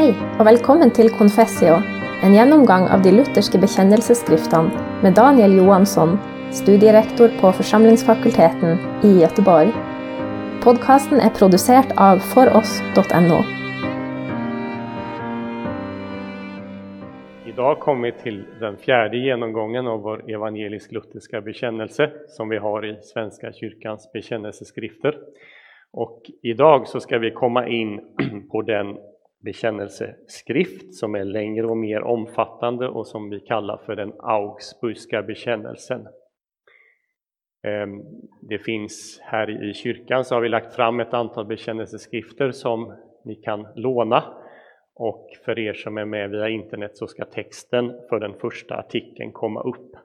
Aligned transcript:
Hei, 0.00 0.14
og 0.40 0.46
velkommen 0.48 0.88
til 0.96 1.10
Confessio, 1.12 1.74
en 2.24 2.32
gjennomgang 2.32 2.86
av 2.88 3.02
de 3.04 3.10
lutherske 3.12 3.58
bekjennelsesskriftene 3.60 5.02
med 5.04 5.12
Daniel 5.18 5.58
Johansson, 5.58 6.14
studierektor 6.56 7.34
på 7.42 7.50
Forsamlingsfakulteten 7.58 8.80
i 9.04 9.10
Göteborg. 9.18 9.74
Podkasten 10.64 11.20
er 11.20 11.34
produsert 11.36 11.92
av 12.00 12.24
foross.no. 12.30 13.42
Idag 17.52 17.84
kommer 17.84 18.08
vi 18.08 18.22
till 18.22 18.40
den 18.60 18.80
fjärde 18.80 19.20
genomgången 19.20 19.86
av 19.86 20.00
vår 20.00 20.24
evangelisk-lutherska 20.30 21.44
bekännelse 21.44 22.08
som 22.28 22.48
vi 22.48 22.56
har 22.56 22.88
i 22.88 22.96
Svenska 23.02 23.52
kyrkans 23.52 24.12
bekännelseskrifter. 24.12 25.14
Och 25.92 26.22
idag 26.42 26.88
så 26.88 27.00
ska 27.00 27.18
vi 27.18 27.30
komma 27.30 27.68
in 27.68 28.00
på 28.52 28.62
den 28.62 28.96
bekännelseskrift 29.40 30.94
som 30.94 31.14
är 31.14 31.24
längre 31.24 31.66
och 31.66 31.76
mer 31.76 32.02
omfattande 32.02 32.88
och 32.88 33.06
som 33.06 33.30
vi 33.30 33.40
kallar 33.40 33.76
för 33.76 33.96
den 33.96 34.12
Augsburgska 34.18 35.22
bekännelsen. 35.22 36.06
Ehm, 37.62 38.02
det 38.42 38.58
finns 38.58 39.20
här 39.22 39.64
i 39.70 39.74
kyrkan 39.74 40.24
så 40.24 40.34
har 40.34 40.42
vi 40.42 40.48
lagt 40.48 40.74
fram 40.74 41.00
ett 41.00 41.14
antal 41.14 41.46
bekännelseskrifter 41.46 42.50
som 42.50 42.94
ni 43.24 43.34
kan 43.34 43.66
låna 43.74 44.24
och 44.94 45.28
för 45.44 45.58
er 45.58 45.72
som 45.72 45.98
är 45.98 46.04
med 46.04 46.30
via 46.30 46.48
internet 46.48 46.96
så 46.96 47.06
ska 47.06 47.24
texten 47.24 47.92
för 48.08 48.20
den 48.20 48.34
första 48.34 48.74
artikeln 48.74 49.32
komma 49.32 49.60
upp. 49.60 49.96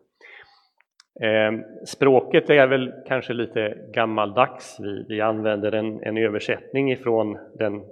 Ehm, 1.21 1.63
språket 1.85 2.49
är 2.49 2.67
väl 2.67 2.93
kanske 3.07 3.33
lite 3.33 3.77
gammaldags. 3.93 4.77
Vi, 4.79 5.05
vi 5.09 5.21
använder 5.21 5.71
en, 5.71 6.03
en 6.03 6.17
översättning 6.17 6.91
ifrån 6.91 7.37
den 7.59 7.83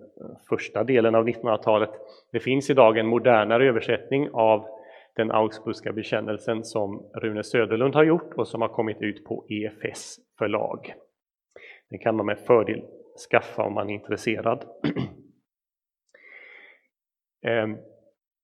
första 0.49 0.83
delen 0.83 1.15
av 1.15 1.27
1900-talet. 1.27 1.89
Det 2.31 2.39
finns 2.39 2.69
idag 2.69 2.97
en 2.97 3.07
modernare 3.07 3.67
översättning 3.67 4.29
av 4.33 4.65
den 5.15 5.31
Augsburgska 5.31 5.91
bekännelsen 5.91 6.63
som 6.63 7.11
Rune 7.21 7.43
Söderlund 7.43 7.95
har 7.95 8.03
gjort 8.03 8.33
och 8.37 8.47
som 8.47 8.61
har 8.61 8.69
kommit 8.69 9.01
ut 9.01 9.25
på 9.25 9.45
EFS 9.49 10.15
förlag. 10.37 10.93
Den 11.89 11.99
kan 11.99 12.15
man 12.15 12.25
med 12.25 12.39
fördel 12.39 12.81
skaffa 13.31 13.63
om 13.63 13.73
man 13.73 13.89
är 13.89 13.93
intresserad. 13.93 14.65
Ehm, 17.45 17.77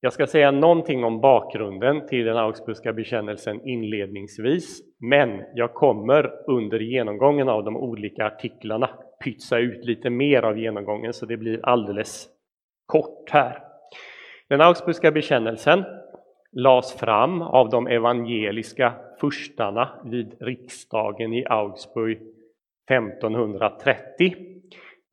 jag 0.01 0.13
ska 0.13 0.27
säga 0.27 0.51
någonting 0.51 1.03
om 1.03 1.21
bakgrunden 1.21 2.07
till 2.07 2.25
den 2.25 2.37
Augsburgska 2.37 2.93
bekännelsen 2.93 3.67
inledningsvis, 3.67 4.81
men 4.99 5.43
jag 5.55 5.73
kommer 5.73 6.49
under 6.49 6.79
genomgången 6.79 7.49
av 7.49 7.63
de 7.63 7.77
olika 7.77 8.25
artiklarna 8.25 8.89
pytsa 9.23 9.57
ut 9.57 9.85
lite 9.85 10.09
mer 10.09 10.41
av 10.41 10.57
genomgången 10.57 11.13
så 11.13 11.25
det 11.25 11.37
blir 11.37 11.65
alldeles 11.65 12.27
kort 12.85 13.29
här. 13.29 13.63
Den 14.49 14.61
Augsburgska 14.61 15.11
bekännelsen 15.11 15.83
lades 16.51 16.93
fram 16.93 17.41
av 17.41 17.69
de 17.69 17.87
evangeliska 17.87 18.93
furstarna 19.21 19.89
vid 20.05 20.35
riksdagen 20.39 21.33
i 21.33 21.45
Augsburg 21.45 22.17
1530. 22.91 24.35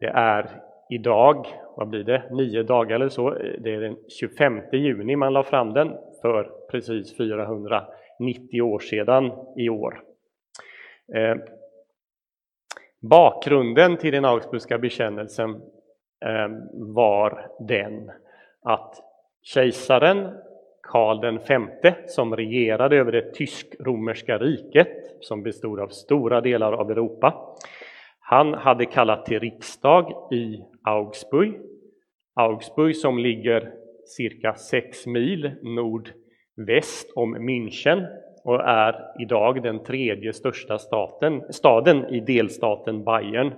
Det 0.01 0.07
är 0.07 0.63
idag, 0.91 1.47
vad 1.77 1.89
blir 1.89 2.05
det, 2.05 2.23
nio 2.31 2.63
dagar 2.63 2.95
eller 2.95 3.09
så, 3.09 3.31
det 3.59 3.75
är 3.75 3.81
den 3.81 3.97
25 4.21 4.61
juni 4.73 5.17
man 5.17 5.33
la 5.33 5.43
fram 5.43 5.73
den 5.73 5.93
för 6.23 6.51
precis 6.71 7.17
490 7.17 8.63
år 8.63 8.79
sedan 8.79 9.33
i 9.57 9.69
år. 9.69 10.01
Eh, 11.15 11.37
Bakgrunden 13.01 13.97
till 13.97 14.13
den 14.13 14.25
Augsburgska 14.25 14.79
bekännelsen 14.79 15.51
eh, 16.25 16.49
var 16.73 17.51
den 17.69 18.11
att 18.63 18.95
kejsaren 19.43 20.33
Karl 20.83 21.39
V 21.83 21.95
som 22.07 22.37
regerade 22.37 22.97
över 22.97 23.13
det 23.13 23.35
tysk-romerska 23.35 24.39
riket 24.39 24.89
som 25.21 25.43
bestod 25.43 25.81
av 25.81 25.89
stora 25.89 26.41
delar 26.41 26.73
av 26.73 26.91
Europa. 26.91 27.57
Han 28.21 28.55
hade 28.55 28.87
kallat 28.87 29.27
till 29.27 29.41
riksdag 29.41 30.33
i 30.33 30.65
Augsburg. 30.85 31.61
Augsburg 32.35 32.97
som 32.97 33.19
ligger 33.19 33.73
cirka 34.07 34.55
sex 34.55 35.07
mil 35.07 35.51
nordväst 35.63 37.13
om 37.15 37.37
München 37.37 38.07
och 38.47 38.61
är 38.65 38.95
idag 39.19 39.63
den 39.63 39.85
tredje 39.85 40.33
största 40.33 40.79
staten, 40.79 41.43
staden 41.51 42.07
i 42.09 42.21
delstaten 42.21 43.05
Bayern. 43.05 43.53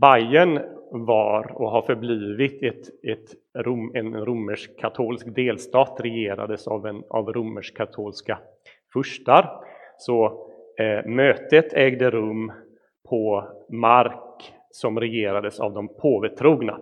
Bayern 0.00 0.60
var 0.90 1.52
och 1.52 1.70
har 1.70 1.82
förblivit 1.82 2.62
ett, 2.62 2.86
ett 3.04 3.64
rom, 3.64 3.92
en 3.94 4.24
romersk-katolsk 4.24 5.34
delstat, 5.34 6.00
regerades 6.00 6.68
av, 6.68 6.86
en, 6.86 7.02
av 7.10 7.32
romersk-katolska 7.32 8.38
furstar. 8.92 9.64
Så 9.98 10.48
eh, 10.78 11.06
mötet 11.06 11.72
ägde 11.72 12.10
rum 12.10 12.52
på 13.08 13.44
mark 13.68 14.52
som 14.70 15.00
regerades 15.00 15.60
av 15.60 15.72
de 15.72 15.88
påvetrogna. 15.88 16.80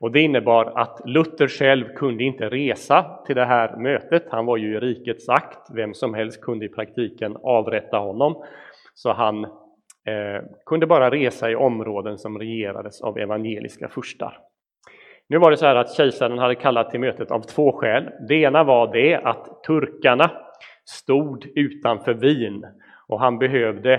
Och 0.00 0.12
det 0.12 0.20
innebar 0.20 0.72
att 0.74 1.00
Luther 1.04 1.48
själv 1.48 1.84
kunde 1.94 2.24
inte 2.24 2.48
resa 2.48 3.18
till 3.26 3.36
det 3.36 3.44
här 3.44 3.76
mötet. 3.76 4.24
Han 4.30 4.46
var 4.46 4.56
ju 4.56 4.76
i 4.76 4.80
rikets 4.80 5.28
akt. 5.28 5.70
Vem 5.74 5.94
som 5.94 6.14
helst 6.14 6.40
kunde 6.40 6.64
i 6.64 6.68
praktiken 6.68 7.36
avrätta 7.42 7.98
honom. 7.98 8.44
Så 8.94 9.12
han 9.12 9.44
eh, 9.44 10.42
kunde 10.66 10.86
bara 10.86 11.10
resa 11.10 11.50
i 11.50 11.54
områden 11.54 12.18
som 12.18 12.38
regerades 12.38 13.02
av 13.02 13.18
evangeliska 13.18 13.88
furstar. 13.88 14.38
Nu 15.28 15.38
var 15.38 15.50
det 15.50 15.56
så 15.56 15.66
här 15.66 15.76
att 15.76 15.94
kejsaren 15.94 16.38
hade 16.38 16.54
kallat 16.54 16.90
till 16.90 17.00
mötet 17.00 17.30
av 17.30 17.40
två 17.40 17.72
skäl. 17.72 18.10
Det 18.28 18.34
ena 18.34 18.64
var 18.64 18.92
det 18.92 19.14
att 19.14 19.64
turkarna 19.66 20.30
stod 20.84 21.46
utanför 21.54 22.14
Wien 22.14 22.66
och 23.08 23.20
han 23.20 23.38
behövde 23.38 23.94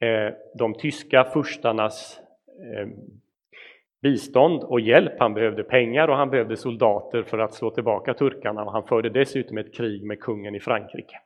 eh, 0.00 0.34
de 0.58 0.74
tyska 0.74 1.24
furstarnas 1.24 2.20
eh, 2.60 2.88
bistånd 4.04 4.62
och 4.62 4.80
hjälp. 4.80 5.12
Han 5.18 5.34
behövde 5.34 5.62
pengar 5.62 6.08
och 6.08 6.16
han 6.16 6.30
behövde 6.30 6.56
soldater 6.56 7.22
för 7.22 7.38
att 7.38 7.54
slå 7.54 7.70
tillbaka 7.70 8.14
turkarna. 8.14 8.64
Och 8.64 8.72
han 8.72 8.86
förde 8.86 9.08
dessutom 9.08 9.58
ett 9.58 9.74
krig 9.74 10.04
med 10.04 10.20
kungen 10.20 10.54
i 10.54 10.60
Frankrike. 10.60 11.16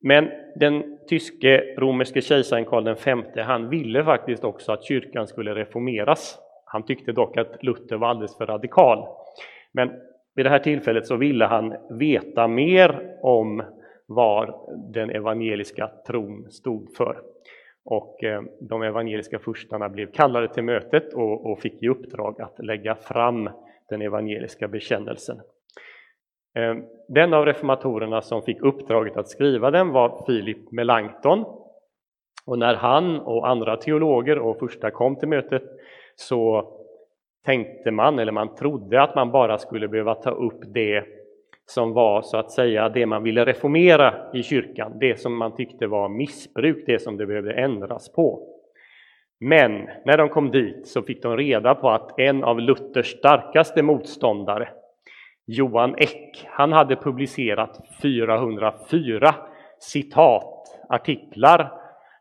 Men 0.00 0.28
den 0.56 0.98
tyske 1.08 1.74
romerske 1.78 2.20
kejsaren 2.20 2.64
Karl 2.64 2.94
V, 3.34 3.42
han 3.42 3.68
ville 3.68 4.04
faktiskt 4.04 4.44
också 4.44 4.72
att 4.72 4.84
kyrkan 4.84 5.26
skulle 5.26 5.54
reformeras. 5.54 6.38
Han 6.64 6.82
tyckte 6.82 7.12
dock 7.12 7.36
att 7.36 7.62
Luther 7.64 7.96
var 7.96 8.08
alldeles 8.08 8.36
för 8.36 8.46
radikal. 8.46 9.06
Men 9.72 9.90
vid 10.34 10.46
det 10.46 10.50
här 10.50 10.58
tillfället 10.58 11.06
så 11.06 11.16
ville 11.16 11.44
han 11.44 11.74
veta 11.90 12.48
mer 12.48 13.16
om 13.22 13.62
vad 14.06 14.54
den 14.92 15.10
evangeliska 15.10 15.90
tron 16.06 16.50
stod 16.50 16.96
för. 16.96 17.16
Och 17.84 18.24
eh, 18.24 18.42
de 18.60 18.82
evangeliska 18.82 19.38
furstarna 19.38 19.88
blev 19.88 20.12
kallade 20.12 20.48
till 20.48 20.64
mötet 20.64 21.14
och, 21.14 21.60
fick 21.60 21.82
i 21.82 21.88
uppdrag 21.88 22.40
att 22.40 22.58
lägga 22.58 22.94
fram 22.94 23.50
den 23.88 24.02
evangeliska 24.02 24.68
bekännelsen. 24.68 25.36
Eh, 26.54 26.74
den 27.08 27.34
av 27.34 27.46
reformatorerna 27.46 28.22
som 28.22 28.42
fick 28.42 28.60
uppdraget 28.60 29.16
att 29.16 29.28
skriva 29.28 29.70
den 29.70 29.88
var 29.88 30.24
Filip 30.26 30.72
Melanchthon. 30.72 31.44
Och 32.46 32.58
när 32.58 32.74
han 32.74 33.20
och 33.20 33.48
andra 33.48 33.76
teologer 33.76 34.38
och 34.38 34.58
första 34.58 34.90
kom 34.90 35.16
till 35.16 35.28
mötet 35.28 35.62
så 36.14 36.72
tänkte 37.44 37.90
man, 37.90 38.18
eller 38.18 38.32
man 38.32 38.54
trodde 38.54 39.02
att 39.02 39.14
man 39.14 39.30
bara 39.30 39.58
skulle 39.58 39.88
behöva 39.88 40.14
ta 40.14 40.30
upp 40.30 40.60
det 40.74 41.04
som 41.66 41.92
var 41.92 42.22
så 42.22 42.36
att 42.36 42.50
säga 42.50 42.88
det 42.88 43.06
man 43.06 43.22
ville 43.22 43.44
reformera 43.44 44.14
i 44.34 44.42
kyrkan, 44.42 44.98
det 45.00 45.20
som 45.20 45.36
man 45.36 45.56
tyckte 45.56 45.86
var 45.86 46.08
missbruk, 46.08 46.84
det 46.86 46.98
som 46.98 47.16
det 47.16 47.26
behövde 47.26 47.52
ändras 47.52 48.12
på. 48.12 48.48
Men 49.40 49.88
när 50.04 50.16
de 50.16 50.28
kom 50.28 50.50
dit 50.50 50.86
så 50.86 51.02
fick 51.02 51.22
de 51.22 51.36
reda 51.36 51.74
på 51.74 51.90
att 51.90 52.18
en 52.18 52.44
av 52.44 52.60
Luthers 52.60 53.06
starkaste 53.06 53.82
motståndare, 53.82 54.68
Johan 55.46 55.94
Eck, 55.98 56.46
han 56.48 56.72
hade 56.72 56.96
publicerat 56.96 57.80
404 58.02 59.34
citat, 59.78 60.80
artiklar, 60.88 61.72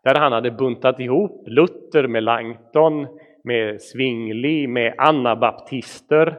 där 0.04 0.16
han 0.16 0.32
hade 0.32 0.52
buntat 0.52 1.00
ihop 1.00 1.44
Luther 1.48 2.08
med 2.08 2.24
Langton, 2.24 3.08
med 3.44 3.82
Zwingli, 3.82 4.68
med 4.68 4.94
anabaptister, 4.98 6.38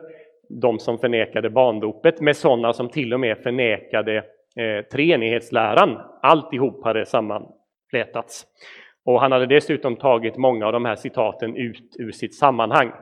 de 0.60 0.78
som 0.78 0.98
förnekade 0.98 1.50
barndopet 1.50 2.20
med 2.20 2.36
sådana 2.36 2.72
som 2.72 2.88
till 2.88 3.14
och 3.14 3.20
med 3.20 3.38
förnekade 3.38 4.16
eh, 4.16 4.84
treenighetsläran. 4.92 5.98
Alltihop 6.22 6.84
hade 6.84 7.06
sammanflätats. 7.06 8.46
Och 9.04 9.20
han 9.20 9.32
hade 9.32 9.46
dessutom 9.46 9.96
tagit 9.96 10.36
många 10.36 10.66
av 10.66 10.72
de 10.72 10.84
här 10.84 10.96
citaten 10.96 11.56
ut 11.56 11.96
ur 11.98 12.12
sitt 12.12 12.34
sammanhang. 12.34 12.92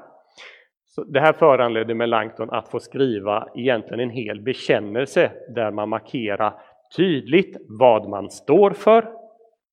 Så 0.84 1.04
det 1.04 1.20
här 1.20 1.32
föranledde 1.32 1.94
Melanchthon 1.94 2.50
att 2.50 2.68
få 2.68 2.80
skriva 2.80 3.48
egentligen 3.54 4.00
en 4.00 4.10
hel 4.10 4.40
bekännelse 4.40 5.30
där 5.54 5.70
man 5.70 5.88
markerar 5.88 6.54
tydligt 6.96 7.56
vad 7.68 8.08
man 8.08 8.30
står 8.30 8.70
för 8.70 9.08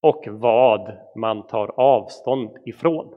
och 0.01 0.24
vad 0.27 0.97
man 1.15 1.47
tar 1.47 1.79
avstånd 1.79 2.50
ifrån. 2.65 3.13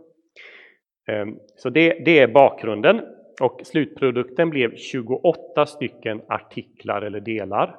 Ehm, 1.08 1.36
så 1.56 1.70
det, 1.70 2.04
det 2.04 2.18
är 2.18 2.28
bakgrunden 2.28 3.00
och 3.40 3.60
slutprodukten 3.64 4.50
blev 4.50 4.76
28 4.76 5.66
stycken 5.66 6.22
artiklar 6.28 7.02
eller 7.02 7.20
delar, 7.20 7.76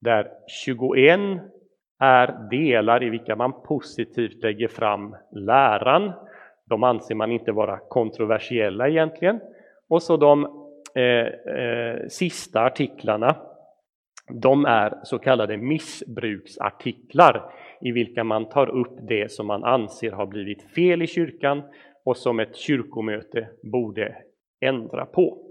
där 0.00 0.28
21 0.64 1.20
är 1.98 2.48
delar 2.50 3.02
i 3.02 3.10
vilka 3.10 3.36
man 3.36 3.62
positivt 3.62 4.42
lägger 4.42 4.68
fram 4.68 5.16
läran. 5.32 6.12
De 6.68 6.82
anser 6.82 7.14
man 7.14 7.32
inte 7.32 7.52
vara 7.52 7.78
kontroversiella 7.78 8.88
egentligen. 8.88 9.40
Och 9.88 10.02
så 10.02 10.16
de 10.16 10.44
eh, 10.94 11.54
eh, 11.54 12.06
sista 12.08 12.60
artiklarna, 12.60 13.36
de 14.42 14.64
är 14.64 14.94
så 15.02 15.18
kallade 15.18 15.56
missbruksartiklar 15.56 17.52
i 17.80 17.92
vilka 17.92 18.24
man 18.24 18.48
tar 18.48 18.68
upp 18.68 18.98
det 19.08 19.32
som 19.32 19.46
man 19.46 19.64
anser 19.64 20.12
har 20.12 20.26
blivit 20.26 20.62
fel 20.62 21.02
i 21.02 21.06
kyrkan 21.06 21.62
och 22.04 22.16
som 22.16 22.40
ett 22.40 22.56
kyrkomöte 22.56 23.48
borde 23.72 24.16
ändra 24.60 25.06
på. 25.06 25.42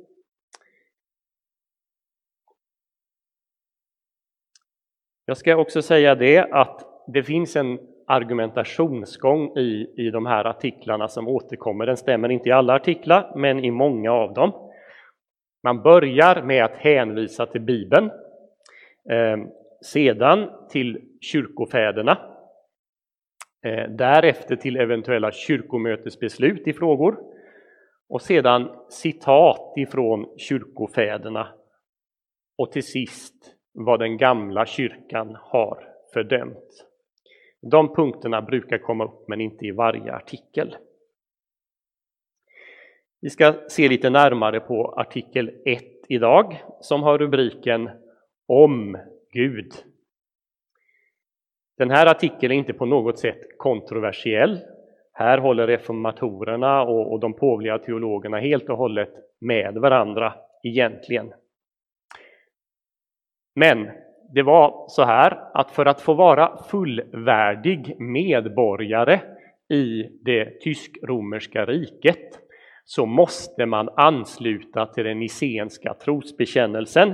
Jag 5.25 5.37
ska 5.37 5.55
också 5.55 5.81
säga 5.81 6.15
det 6.15 6.39
att 6.39 6.81
det 7.07 7.23
finns 7.23 7.55
en 7.55 7.79
argumentationsgång 8.07 9.57
i, 9.57 9.93
i 9.97 10.09
de 10.09 10.25
här 10.25 10.45
artiklarna 10.45 11.07
som 11.07 11.27
återkommer. 11.27 11.85
Den 11.85 11.97
stämmer 11.97 12.29
inte 12.29 12.49
i 12.49 12.51
alla 12.51 12.73
artiklar, 12.73 13.33
men 13.35 13.59
i 13.59 13.71
många 13.71 14.11
av 14.11 14.33
dem. 14.33 14.71
Man 15.63 15.81
börjar 15.81 16.43
med 16.43 16.65
att 16.65 16.75
hänvisa 16.75 17.45
till 17.45 17.61
Bibeln, 17.61 18.05
eh, 19.09 19.37
sedan 19.81 20.49
till 20.69 21.01
kyrkofäderna, 21.21 22.17
eh, 23.65 23.89
därefter 23.89 24.55
till 24.55 24.77
eventuella 24.77 25.31
kyrkomötesbeslut 25.31 26.67
i 26.67 26.73
frågor 26.73 27.34
och 28.09 28.21
sedan 28.21 28.85
citat 28.89 29.73
ifrån 29.77 30.37
kyrkofäderna 30.37 31.47
och 32.57 32.71
till 32.71 32.83
sist 32.83 33.55
vad 33.73 33.99
den 33.99 34.17
gamla 34.17 34.65
kyrkan 34.65 35.37
har 35.41 35.87
fördömt. 36.13 36.87
De 37.61 37.95
punkterna 37.95 38.41
brukar 38.41 38.77
komma 38.77 39.05
upp, 39.05 39.27
men 39.27 39.41
inte 39.41 39.65
i 39.65 39.71
varje 39.71 40.13
artikel. 40.13 40.75
Vi 43.21 43.29
ska 43.29 43.53
se 43.69 43.87
lite 43.87 44.09
närmare 44.09 44.59
på 44.59 44.93
artikel 44.97 45.51
1 45.65 45.83
idag, 46.09 46.63
som 46.79 47.03
har 47.03 47.17
rubriken 47.17 47.89
Om 48.47 48.97
Gud. 49.31 49.73
Den 51.77 51.91
här 51.91 52.07
artikeln 52.07 52.51
är 52.51 52.57
inte 52.57 52.73
på 52.73 52.85
något 52.85 53.19
sätt 53.19 53.57
kontroversiell. 53.57 54.59
Här 55.17 55.37
håller 55.37 55.67
reformatorerna 55.67 56.81
och, 56.81 57.19
de 57.19 57.33
påvliga 57.33 57.77
teologerna 57.77 58.39
helt 58.39 58.69
och 58.69 58.77
hållet 58.77 59.09
med 59.41 59.73
varandra 59.73 60.33
egentligen. 60.63 61.33
Men 63.55 63.89
det 64.33 64.43
var 64.43 64.85
så 64.87 65.03
här 65.03 65.39
att 65.53 65.71
för 65.71 65.85
att 65.85 66.01
få 66.01 66.13
vara 66.13 66.57
fullvärdig 66.57 67.95
medborgare 67.99 69.19
i 69.69 70.03
det 70.21 70.61
tysk-romerska 70.61 71.65
riket 71.65 72.39
så 72.85 73.05
måste 73.05 73.65
man 73.65 73.89
ansluta 73.95 74.85
till 74.85 75.03
den 75.03 75.19
nicenska 75.19 75.93
trosbekännelsen. 75.93 77.13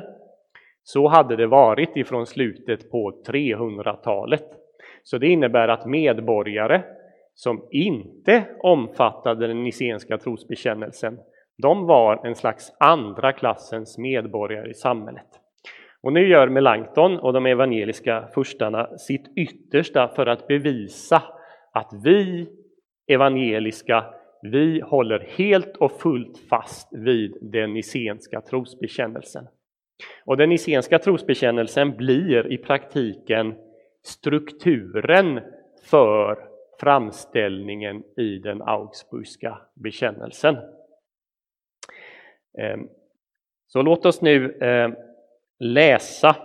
Så 0.83 1.07
hade 1.07 1.35
det 1.35 1.47
varit 1.47 1.97
ifrån 1.97 2.25
slutet 2.25 2.91
på 2.91 3.23
300-talet. 3.27 4.45
Så 5.03 5.17
det 5.17 5.27
innebär 5.27 5.67
att 5.67 5.85
medborgare 5.85 6.81
som 7.33 7.67
inte 7.71 8.45
omfattade 8.59 9.47
den 9.47 9.63
nicenska 9.63 10.17
trosbekännelsen, 10.17 11.19
de 11.61 11.85
var 11.85 12.25
en 12.25 12.35
slags 12.35 12.71
andra 12.79 13.33
klassens 13.33 13.97
medborgare 13.97 14.69
i 14.69 14.73
samhället. 14.73 15.27
Och 16.03 16.13
nu 16.13 16.27
gör 16.27 16.49
Melanchthon 16.49 17.19
och 17.19 17.33
de 17.33 17.45
evangeliska 17.45 18.27
furstarna 18.33 18.97
sitt 18.97 19.37
yttersta 19.37 20.07
för 20.07 20.25
att 20.25 20.47
bevisa 20.47 21.23
att 21.73 21.91
vi 22.03 22.49
evangeliska, 23.07 24.05
vi 24.41 24.81
håller 24.81 25.19
helt 25.37 25.77
och 25.77 25.91
fullt 25.91 26.37
fast 26.49 26.89
vid 26.91 27.37
den 27.41 27.73
nicenska 27.73 28.41
trosbekännelsen. 28.41 29.47
Och 30.25 30.37
den 30.37 30.49
nicenska 30.49 30.99
trosbekännelsen 30.99 31.97
blir 31.97 32.53
i 32.53 32.57
praktiken 32.57 33.55
strukturen 34.03 35.39
för 35.89 36.50
framställningen 36.81 38.03
i 38.17 38.39
den 38.39 38.61
augsburgska 38.61 39.61
bekännelsen. 39.75 40.57
Ehm, 42.57 42.87
så 43.67 43.81
låt 43.81 44.05
oss 44.05 44.21
nu 44.21 44.57
ehm, 44.61 44.95
läsa 45.59 46.35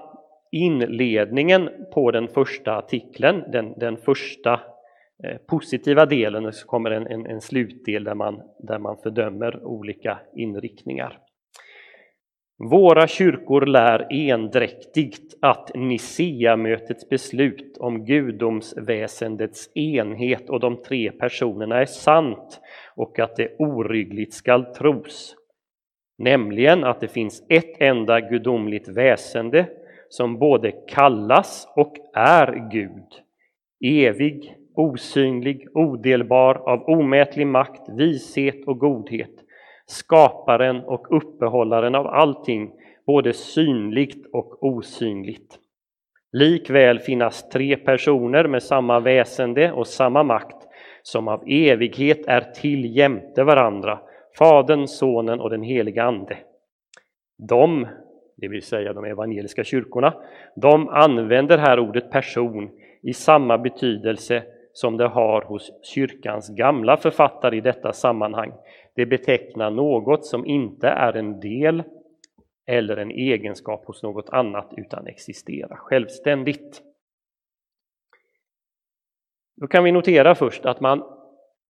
inledningen 0.52 1.70
på 1.94 2.10
den 2.10 2.28
första 2.28 2.76
artikeln, 2.76 3.50
den, 3.52 3.78
den 3.78 3.96
första 3.96 4.60
eh, 5.24 5.36
positiva 5.46 6.06
delen, 6.06 6.46
och 6.46 6.54
så 6.54 6.66
kommer 6.66 6.90
en, 6.90 7.06
en, 7.06 7.26
en 7.26 7.40
slutdel 7.40 8.04
där 8.04 8.14
man, 8.14 8.42
där 8.58 8.78
man 8.78 8.96
fördömer 8.96 9.64
olika 9.64 10.18
inriktningar. 10.34 11.18
Våra 12.58 13.06
kyrkor 13.06 13.66
lär 13.66 14.06
endräktigt 14.10 15.34
att 15.42 15.70
Nicea-mötets 15.74 17.08
beslut 17.08 17.76
om 17.78 18.04
gudomsväsendets 18.04 19.76
enhet 19.76 20.50
och 20.50 20.60
de 20.60 20.82
tre 20.82 21.10
personerna 21.12 21.80
är 21.80 21.84
sant 21.84 22.60
och 22.94 23.18
att 23.18 23.36
det 23.36 23.56
oryggligt 23.58 24.34
skall 24.34 24.64
tros. 24.64 25.36
Nämligen 26.18 26.84
att 26.84 27.00
det 27.00 27.08
finns 27.08 27.46
ett 27.48 27.80
enda 27.80 28.20
gudomligt 28.20 28.88
väsende 28.88 29.66
som 30.08 30.38
både 30.38 30.72
kallas 30.72 31.68
och 31.76 31.94
är 32.14 32.70
Gud, 32.72 33.08
evig, 33.84 34.54
osynlig, 34.74 35.66
odelbar, 35.74 36.54
av 36.54 36.88
omätlig 36.88 37.46
makt, 37.46 37.88
vishet 37.88 38.66
och 38.66 38.78
godhet, 38.78 39.45
skaparen 39.86 40.84
och 40.84 41.16
uppehållaren 41.16 41.94
av 41.94 42.06
allting, 42.06 42.72
både 43.06 43.32
synligt 43.32 44.26
och 44.32 44.64
osynligt. 44.64 45.58
Likväl 46.32 46.98
finnas 46.98 47.48
tre 47.48 47.76
personer 47.76 48.48
med 48.48 48.62
samma 48.62 49.00
väsende 49.00 49.72
och 49.72 49.86
samma 49.86 50.22
makt, 50.22 50.56
som 51.02 51.28
av 51.28 51.44
evighet 51.46 52.26
är 52.26 52.40
till 52.40 52.96
jämte 52.96 53.44
varandra, 53.44 53.98
Fadern, 54.38 54.86
Sonen 54.86 55.40
och 55.40 55.50
den 55.50 55.62
heliga 55.62 56.04
Ande. 56.04 56.38
De, 57.48 57.86
det 58.36 58.48
vill 58.48 58.62
säga 58.62 58.92
de 58.92 59.04
evangeliska 59.04 59.64
kyrkorna, 59.64 60.14
de 60.56 60.88
använder 60.88 61.58
här 61.58 61.78
ordet 61.78 62.10
person 62.10 62.70
i 63.02 63.12
samma 63.12 63.58
betydelse 63.58 64.42
som 64.76 64.96
det 64.96 65.08
har 65.08 65.42
hos 65.42 65.70
kyrkans 65.82 66.48
gamla 66.48 66.96
författare 66.96 67.56
i 67.56 67.60
detta 67.60 67.92
sammanhang. 67.92 68.52
Det 68.94 69.06
betecknar 69.06 69.70
något 69.70 70.26
som 70.26 70.46
inte 70.46 70.88
är 70.88 71.12
en 71.12 71.40
del 71.40 71.82
eller 72.66 72.96
en 72.96 73.10
egenskap 73.10 73.86
hos 73.86 74.02
något 74.02 74.28
annat 74.28 74.74
utan 74.76 75.06
existerar 75.06 75.76
självständigt. 75.76 76.82
Då 79.60 79.66
kan 79.66 79.84
vi 79.84 79.92
notera 79.92 80.34
först 80.34 80.66
att 80.66 80.80
man 80.80 81.02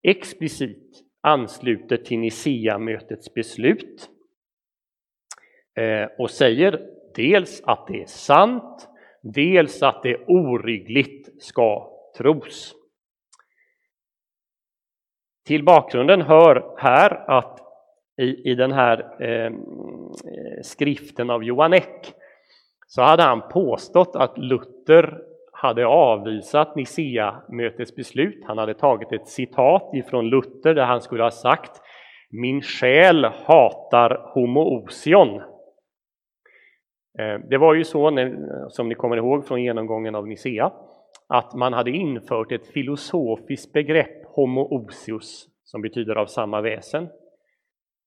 explicit 0.03 1.03
ansluter 1.21 1.97
till 1.97 2.19
Nicea-mötets 2.19 3.35
beslut 3.35 4.11
eh, 5.75 6.09
och 6.19 6.31
säger 6.31 6.87
dels 7.15 7.63
att 7.65 7.87
det 7.87 8.03
är 8.03 8.07
sant, 8.07 8.89
dels 9.23 9.83
att 9.83 10.03
det 10.03 10.25
oryggligt 10.27 11.43
ska 11.43 11.93
tros. 12.17 12.75
Till 15.47 15.65
bakgrunden 15.65 16.23
hör 16.23 16.75
här 16.77 17.31
att 17.31 17.59
i, 18.21 18.51
i 18.51 18.55
den 18.55 18.73
här 18.73 19.23
eh, 19.23 19.53
skriften 20.63 21.31
av 21.31 21.45
Johan 21.45 21.73
Eck 21.73 22.15
så 22.87 23.03
hade 23.03 23.23
han 23.23 23.49
påstått 23.49 24.17
att 24.17 24.39
Luther 24.39 25.19
hade 25.53 25.87
avvisat 25.87 26.77
Nicea-mötets 26.77 27.95
beslut. 27.95 28.45
Han 28.47 28.59
hade 28.59 28.75
tagit 28.75 29.13
ett 29.13 29.29
citat 29.29 29.95
ifrån 29.95 30.29
Luther 30.29 30.75
där 30.75 30.85
han 30.85 31.01
skulle 31.01 31.23
ha 31.23 31.31
sagt 31.31 31.81
Min 32.31 32.63
själ 32.63 33.25
hatar 33.25 34.31
homoousion. 34.35 35.41
Eh, 37.19 37.39
det 37.51 37.59
var 37.59 37.75
ju 37.75 37.85
så, 37.85 38.31
som 38.69 38.89
ni 38.89 38.95
kommer 38.95 39.17
ihåg 39.17 39.47
från 39.47 39.63
genomgången 39.63 40.15
av 40.15 40.27
Nicea, 40.27 40.73
att 41.29 41.55
man 41.55 41.73
hade 41.73 41.91
infört 41.91 42.53
ett 42.53 42.67
filosofiskt 42.67 43.73
begrepp, 43.73 44.26
homoousios, 44.37 45.49
som 45.65 45.83
betyder 45.83 46.15
av 46.15 46.27
samma 46.27 46.61
väsen, 46.61 47.09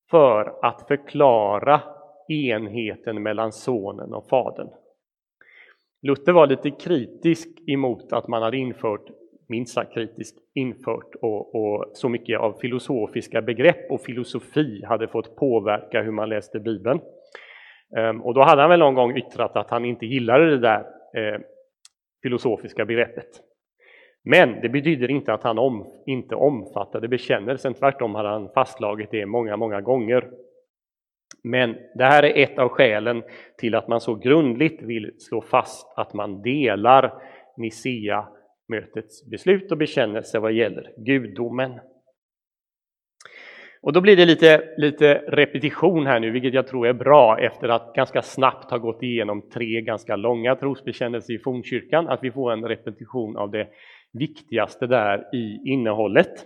för 0.10 0.66
att 0.66 0.88
förklara 0.88 1.82
enheten 2.28 3.24
mellan 3.24 3.52
sonen 3.52 4.14
och 4.14 4.30
fadern. 4.30 4.70
Luther 6.02 6.32
var 6.32 6.48
lite 6.48 6.72
kritisk 6.72 7.48
emot 7.68 8.14
att 8.14 8.28
man 8.28 8.42
hade 8.42 8.58
infört 8.58 9.10
minst 9.50 9.74
sagt 9.74 9.94
kritiskt 9.94 10.38
infört 10.54 11.16
och, 11.22 11.56
och, 11.56 11.86
så 11.94 12.10
mycket 12.10 12.40
av 12.40 12.54
filosofiska 12.54 13.42
begrepp 13.42 13.92
och 13.92 14.02
filosofi 14.02 14.84
hade 14.86 15.08
fått 15.08 15.36
påverka 15.36 16.02
hur 16.02 16.12
man 16.12 16.30
läste 16.30 16.60
Bibeln. 16.60 17.00
Ehm, 17.98 18.22
och 18.22 18.34
då 18.34 18.44
hade 18.44 18.62
han 18.62 18.70
väl 18.70 18.80
någon 18.80 18.96
gång 18.96 19.18
yttrat 19.18 19.56
att 19.56 19.70
han 19.70 19.86
inte 19.86 20.06
gillade 20.06 20.50
det 20.50 20.60
där 20.60 20.80
eh, 21.16 21.40
filosofiska 22.24 22.86
begreppet. 22.86 23.49
Men 24.30 24.62
det 24.62 24.70
betyder 24.70 25.12
inte 25.12 25.34
att 25.34 25.44
han 25.44 25.60
om, 25.60 25.88
inte 26.06 26.36
omfattade 26.36 27.08
bekännelsen, 27.08 27.74
tvärtom 27.74 28.16
hade 28.16 28.30
han 28.30 28.50
fastslagit 28.50 29.12
det 29.12 29.26
många, 29.26 29.58
många 29.58 29.82
gånger. 29.82 30.30
Men 31.44 31.76
det 31.96 32.04
här 32.04 32.24
är 32.24 32.44
ett 32.44 32.60
av 32.60 32.70
skälen 32.70 33.24
till 33.58 33.76
att 33.76 33.88
man 33.88 34.02
så 34.02 34.16
grundligt 34.16 34.82
vill 34.82 35.12
slå 35.18 35.42
fast 35.42 35.94
att 35.98 36.14
man 36.14 36.42
delar 36.42 37.14
Nicea-mötets 37.58 39.30
beslut 39.30 39.72
och 39.72 39.78
bekännelse 39.78 40.40
vad 40.40 40.54
gäller 40.54 40.92
gudomen. 40.98 41.80
Och 43.82 43.94
då 43.94 44.02
blir 44.02 44.18
det 44.18 44.26
lite, 44.26 44.64
lite 44.78 45.14
repetition 45.28 46.06
här 46.06 46.20
nu, 46.20 46.32
vilket 46.32 46.54
jag 46.54 46.68
tror 46.68 46.88
är 46.88 46.94
bra 46.94 47.40
efter 47.40 47.70
att 47.70 47.94
ganska 47.94 48.22
snabbt 48.22 48.72
ha 48.72 48.78
gått 48.78 49.04
igenom 49.04 49.50
tre 49.50 49.82
ganska 49.82 50.16
långa 50.16 50.56
trosbekännelser 50.56 51.34
i 51.34 51.40
fornkyrkan, 51.40 52.08
att 52.08 52.24
vi 52.24 52.32
får 52.32 52.52
en 52.52 52.68
repetition 52.68 53.38
av 53.38 53.52
det 53.52 53.68
viktigaste 54.14 54.88
där 54.88 55.36
i 55.36 55.60
innehållet. 55.66 56.46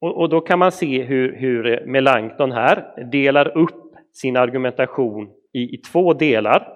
Och, 0.00 0.20
och 0.20 0.28
då 0.28 0.40
kan 0.40 0.58
man 0.58 0.72
se 0.72 1.02
hur, 1.02 1.36
hur 1.36 1.86
Melanchthon 1.86 2.52
här 2.52 3.04
delar 3.10 3.58
upp 3.58 3.94
sin 4.12 4.36
argumentation 4.36 5.30
i, 5.52 5.74
i 5.74 5.76
två 5.76 6.12
delar. 6.12 6.68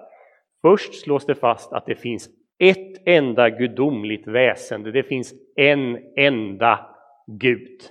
Först 0.61 1.01
slås 1.01 1.25
det 1.25 1.35
fast 1.35 1.73
att 1.73 1.85
det 1.85 1.95
finns 1.95 2.29
ett 2.59 3.07
enda 3.07 3.49
gudomligt 3.49 4.27
väsende, 4.27 4.91
det 4.91 5.03
finns 5.03 5.33
en 5.55 5.97
enda 6.17 6.95
Gud. 7.27 7.81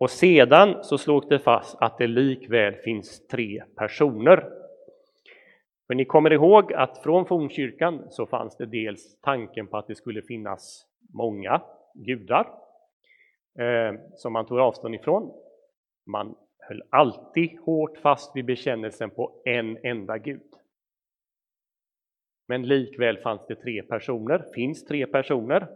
Och 0.00 0.10
sedan 0.10 0.84
så 0.84 0.98
slås 0.98 1.28
det 1.28 1.38
fast 1.38 1.76
att 1.80 1.98
det 1.98 2.06
likväl 2.06 2.74
finns 2.74 3.26
tre 3.26 3.62
personer. 3.76 4.59
För 5.90 5.94
ni 5.94 6.04
kommer 6.04 6.32
ihåg 6.32 6.72
att 6.72 6.98
från 6.98 7.26
fornkyrkan 7.26 8.06
så 8.10 8.26
fanns 8.26 8.56
det 8.56 8.66
dels 8.66 9.20
tanken 9.20 9.66
på 9.66 9.76
att 9.76 9.86
det 9.86 9.94
skulle 9.94 10.22
finnas 10.22 10.86
många 11.14 11.62
gudar 11.94 12.46
eh, 13.58 14.00
som 14.14 14.32
man 14.32 14.46
tog 14.46 14.58
avstånd 14.58 14.94
ifrån. 14.94 15.32
Man 16.06 16.34
höll 16.58 16.82
alltid 16.90 17.58
hårt 17.58 17.98
fast 17.98 18.36
vid 18.36 18.44
bekännelsen 18.44 19.10
på 19.10 19.42
en 19.44 19.78
enda 19.82 20.18
Gud. 20.18 20.50
Men 22.48 22.62
likväl 22.62 23.18
fanns 23.18 23.46
det 23.46 23.56
tre 23.56 23.82
personer, 23.82 24.44
finns 24.54 24.84
tre 24.84 25.06
personer. 25.06 25.66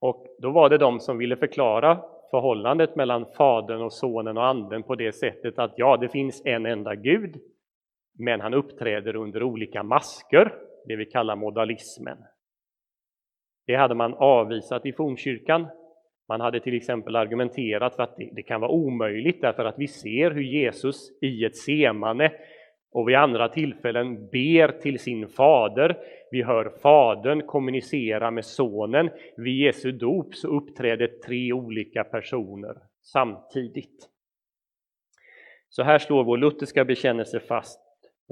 Och 0.00 0.26
då 0.38 0.50
var 0.50 0.68
det 0.68 0.78
de 0.78 1.00
som 1.00 1.18
ville 1.18 1.36
förklara 1.36 2.04
förhållandet 2.30 2.96
mellan 2.96 3.26
Fadern 3.26 3.82
och 3.82 3.92
Sonen 3.92 4.36
och 4.36 4.46
Anden 4.46 4.82
på 4.82 4.94
det 4.94 5.12
sättet 5.12 5.58
att 5.58 5.72
ja, 5.76 5.96
det 5.96 6.08
finns 6.08 6.42
en 6.44 6.66
enda 6.66 6.94
Gud, 6.94 7.40
men 8.18 8.40
han 8.40 8.54
uppträder 8.54 9.16
under 9.16 9.42
olika 9.42 9.82
masker, 9.82 10.54
det 10.86 10.96
vi 10.96 11.04
kallar 11.04 11.36
modalismen. 11.36 12.18
Det 13.66 13.74
hade 13.74 13.94
man 13.94 14.14
avvisat 14.14 14.86
i 14.86 14.92
fornkyrkan. 14.92 15.66
Man 16.28 16.40
hade 16.40 16.60
till 16.60 16.76
exempel 16.76 17.16
argumenterat 17.16 17.96
för 17.96 18.02
att 18.02 18.16
det, 18.16 18.30
det 18.32 18.42
kan 18.42 18.60
vara 18.60 18.70
omöjligt 18.70 19.40
därför 19.40 19.64
att 19.64 19.78
vi 19.78 19.88
ser 19.88 20.30
hur 20.30 20.42
Jesus 20.42 21.10
i 21.22 21.44
ett 21.44 21.56
semane 21.56 22.32
och 22.92 23.08
vid 23.08 23.16
andra 23.16 23.48
tillfällen 23.48 24.28
ber 24.28 24.80
till 24.80 24.98
sin 24.98 25.28
fader. 25.28 25.98
Vi 26.30 26.42
hör 26.42 26.72
Fadern 26.82 27.46
kommunicera 27.46 28.30
med 28.30 28.44
Sonen. 28.44 29.10
Vid 29.36 29.56
Jesu 29.56 29.92
dop 29.92 30.34
så 30.34 30.48
uppträder 30.48 31.06
tre 31.26 31.52
olika 31.52 32.04
personer 32.04 32.76
samtidigt. 33.02 34.08
Så 35.68 35.82
här 35.82 35.98
slår 35.98 36.24
vår 36.24 36.36
lutherska 36.36 36.84
bekännelse 36.84 37.40
fast. 37.40 37.81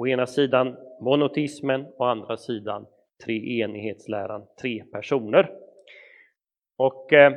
Å 0.00 0.06
ena 0.08 0.24
sidan 0.26 0.76
monotismen, 1.00 1.82
å 1.98 2.04
andra 2.04 2.36
sidan 2.36 2.86
treenighetsläran, 3.24 4.46
tre 4.60 4.84
personer. 4.92 5.50
Och 6.76 7.12
eh, 7.12 7.32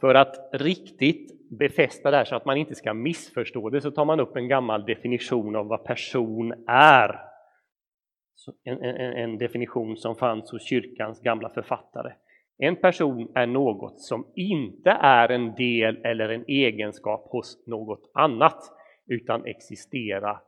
för 0.00 0.14
att 0.14 0.50
riktigt 0.52 1.50
befästa 1.58 2.10
det 2.10 2.16
här 2.16 2.24
så 2.24 2.36
att 2.36 2.44
man 2.44 2.56
inte 2.56 2.74
ska 2.74 2.94
missförstå 2.94 3.70
det 3.70 3.80
så 3.80 3.90
tar 3.90 4.04
man 4.04 4.20
upp 4.20 4.36
en 4.36 4.48
gammal 4.48 4.84
definition 4.84 5.56
av 5.56 5.66
vad 5.66 5.84
person 5.84 6.54
är. 6.66 7.20
En, 8.64 8.82
en, 8.82 9.12
en, 9.12 9.38
definition 9.38 9.96
som 9.96 10.16
fanns 10.16 10.52
hos 10.52 10.68
kyrkans 10.68 11.20
gamla 11.20 11.48
författare. 11.48 12.12
En 12.58 12.76
person 12.76 13.32
är 13.34 13.46
något 13.46 14.00
som 14.00 14.26
inte 14.34 14.90
är 14.90 15.28
en 15.28 15.54
del 15.54 15.96
eller 16.04 16.28
en 16.28 16.44
egenskap 16.46 17.28
hos 17.30 17.66
något 17.66 18.10
annat 18.14 18.58
utan 19.06 19.46
existerar 19.46 20.40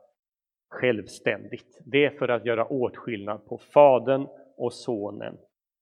självständigt. 0.69 1.81
Det 1.85 2.05
är 2.05 2.09
för 2.09 2.27
att 2.27 2.45
göra 2.45 2.65
åtskillnad 2.65 3.45
på 3.45 3.57
Fadern 3.57 4.27
och 4.57 4.73
Sonen 4.73 5.37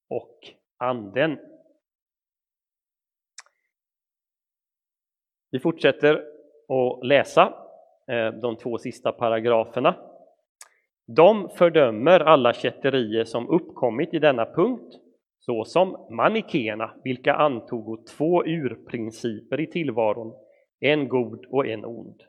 och 0.10 0.40
Anden. 0.78 1.40
Vi 5.52 5.60
fortsätter 5.60 6.14
att 6.68 7.06
läsa 7.06 7.54
eh, 8.08 8.32
de 8.32 8.58
två 8.58 8.78
sista 8.78 9.12
paragraferna. 9.12 9.96
De 11.08 11.50
fördömer 11.50 12.20
alla 12.20 12.54
kätterier 12.54 13.24
som 13.24 13.50
uppkommit 13.50 14.14
i 14.14 14.20
denna 14.20 14.46
punkt, 14.46 15.00
såsom 15.40 16.08
manikéerna, 16.10 16.94
vilka 17.04 17.34
antog 17.34 18.08
två 18.08 18.44
urprinciper 18.44 19.60
i 19.60 19.68
tillvaron, 19.68 20.34
en 20.80 21.08
god 21.08 21.46
och 21.46 21.68
en 21.68 21.86
ond. 21.86 22.24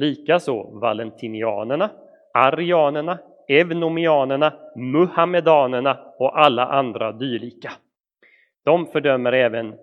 Likaså 0.00 0.78
valentinianerna, 0.80 1.90
arianerna, 2.34 3.18
evnomianerna, 3.48 4.52
muhammedanerna 4.76 5.98
och 6.18 6.40
alla 6.40 6.66
andra 6.66 7.12
dylika. 7.12 7.72
De 8.64 8.86
fördömer 8.86 9.32
även 9.32 9.74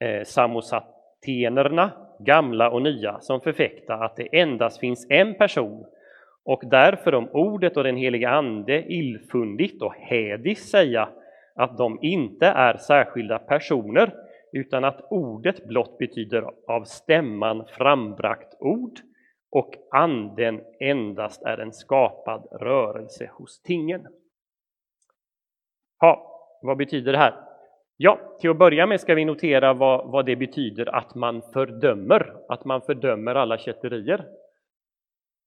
eh, 0.00 0.24
samosatenerna, 0.24 1.90
gamla 2.18 2.70
och 2.70 2.82
nya, 2.82 3.20
som 3.20 3.40
förfäktar 3.40 4.04
att 4.04 4.16
det 4.16 4.40
endast 4.40 4.80
finns 4.80 5.06
en 5.10 5.34
person 5.34 5.84
och 6.44 6.62
därför 6.70 7.14
om 7.14 7.28
ordet 7.32 7.76
och 7.76 7.84
den 7.84 7.96
heliga 7.96 8.30
Ande 8.30 8.92
illfundigt 8.92 9.82
och 9.82 9.94
hädiskt 9.94 10.68
säga 10.68 11.08
att 11.54 11.78
de 11.78 11.98
inte 12.02 12.46
är 12.46 12.76
särskilda 12.76 13.38
personer 13.38 14.14
utan 14.52 14.84
att 14.84 15.06
ordet 15.10 15.68
blott 15.68 15.98
betyder 15.98 16.44
av 16.66 16.84
stämman 16.84 17.64
frambragt 17.66 18.56
ord 18.60 19.00
och 19.56 19.74
anden 19.90 20.60
endast 20.80 21.42
är 21.42 21.58
en 21.58 21.72
skapad 21.72 22.46
rörelse 22.52 23.30
hos 23.32 23.62
tingen. 23.62 24.06
Ja, 26.00 26.40
vad 26.62 26.76
betyder 26.76 27.12
det 27.12 27.18
här? 27.18 27.34
Ja, 27.96 28.18
till 28.40 28.50
att 28.50 28.58
börja 28.58 28.86
med 28.86 29.00
ska 29.00 29.14
vi 29.14 29.24
notera 29.24 29.74
vad, 29.74 30.10
vad 30.10 30.26
det 30.26 30.36
betyder 30.36 30.94
att 30.94 31.14
man 31.14 31.42
fördömer, 31.42 32.36
att 32.48 32.64
man 32.64 32.82
fördömer 32.82 33.34
alla 33.34 33.58
kätterier. 33.58 34.24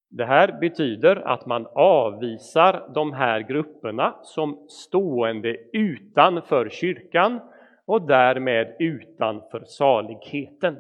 Det 0.10 0.26
här 0.26 0.60
betyder 0.60 1.16
att 1.16 1.46
man 1.46 1.68
avvisar 1.74 2.92
de 2.94 3.14
här 3.14 3.40
grupperna 3.40 4.16
som 4.24 4.66
stående 4.70 5.58
utanför 5.74 6.70
kyrkan 6.70 7.40
och 7.86 8.02
därmed 8.02 8.76
utanför 8.80 9.64
saligheten. 9.66 10.78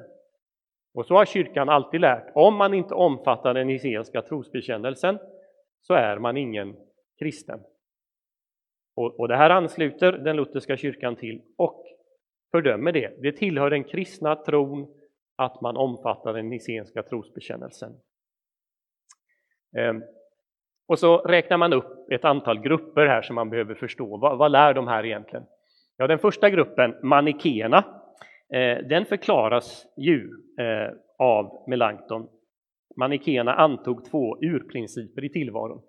Och 0.94 1.06
så 1.06 1.16
har 1.16 1.26
kyrkan 1.26 1.70
alltid 1.70 2.02
lärt. 2.02 2.32
Om 2.36 2.56
man 2.56 2.74
inte 2.74 2.94
omfattar 2.94 3.54
den 3.54 3.68
niceiska 3.68 4.22
trosbekännelsen 4.22 5.20
så 5.82 5.94
är 5.94 6.18
man 6.18 6.38
ingen 6.38 6.76
kristen. 7.20 7.60
Och, 8.96 9.20
och 9.20 9.28
det 9.28 9.36
här 9.36 9.50
ansluter 9.50 10.12
den 10.12 10.36
lutherska 10.36 10.78
kyrkan 10.78 11.16
till 11.16 11.42
och 11.58 11.86
fördömer 12.52 12.92
det. 12.92 13.22
Det 13.22 13.32
tillhör 13.32 13.70
den 13.70 13.84
kristna 13.84 14.36
tron 14.36 14.96
att 15.36 15.62
man 15.62 15.78
omfattar 15.78 16.34
den 16.34 16.50
niceiska 16.50 17.04
trosbekännelsen. 17.04 17.92
Ehm, 19.78 20.04
och 20.88 21.00
så 21.00 21.18
räknar 21.18 21.58
man 21.58 21.74
upp 21.74 22.12
ett 22.12 22.26
antal 22.26 22.60
grupper 22.60 23.06
här 23.06 23.22
som 23.22 23.36
man 23.36 23.50
behöver 23.50 23.76
förstå. 23.76 24.18
Vad, 24.18 24.38
vad 24.38 24.52
lär 24.52 24.74
de 24.74 24.88
här 24.88 25.06
egentligen? 25.06 25.46
Ja, 25.98 26.08
den 26.08 26.20
första 26.20 26.50
gruppen, 26.50 26.96
manikéerna, 27.04 27.99
Eh, 28.54 28.78
den 28.88 29.06
förklaras 29.06 29.86
ju 29.98 30.30
eh, 30.60 30.94
av 31.18 31.64
Melanchthon. 31.68 32.28
Manikéerna 32.98 33.54
antog 33.54 34.06
två 34.06 34.38
urprinciper 34.42 35.24
i 35.24 35.30
tillvaron. 35.30 35.82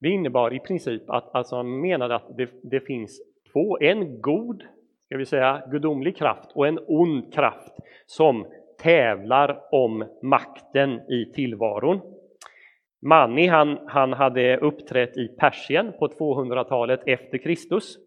Det 0.00 0.08
innebar 0.08 0.54
i 0.54 0.60
princip 0.60 1.10
att 1.10 1.34
alltså 1.34 1.56
han 1.56 1.80
menade 1.80 2.14
att 2.14 2.36
det, 2.36 2.50
det 2.62 2.80
finns 2.80 3.20
två, 3.52 3.78
en 3.80 4.20
god, 4.20 4.62
ska 5.06 5.16
vi 5.16 5.26
säga, 5.26 5.62
gudomlig 5.70 6.16
kraft 6.16 6.50
och 6.54 6.66
en 6.66 6.78
ond 6.86 7.34
kraft 7.34 7.72
som 8.06 8.46
tävlar 8.82 9.60
om 9.70 10.04
makten 10.22 11.00
i 11.10 11.32
tillvaron. 11.34 12.00
Mani 13.02 13.46
han, 13.46 13.78
han 13.86 14.12
hade 14.12 14.56
uppträtt 14.56 15.16
i 15.16 15.28
Persien 15.28 15.92
på 15.98 16.08
200-talet 16.08 17.00
efter 17.06 17.38
Kristus 17.38 17.98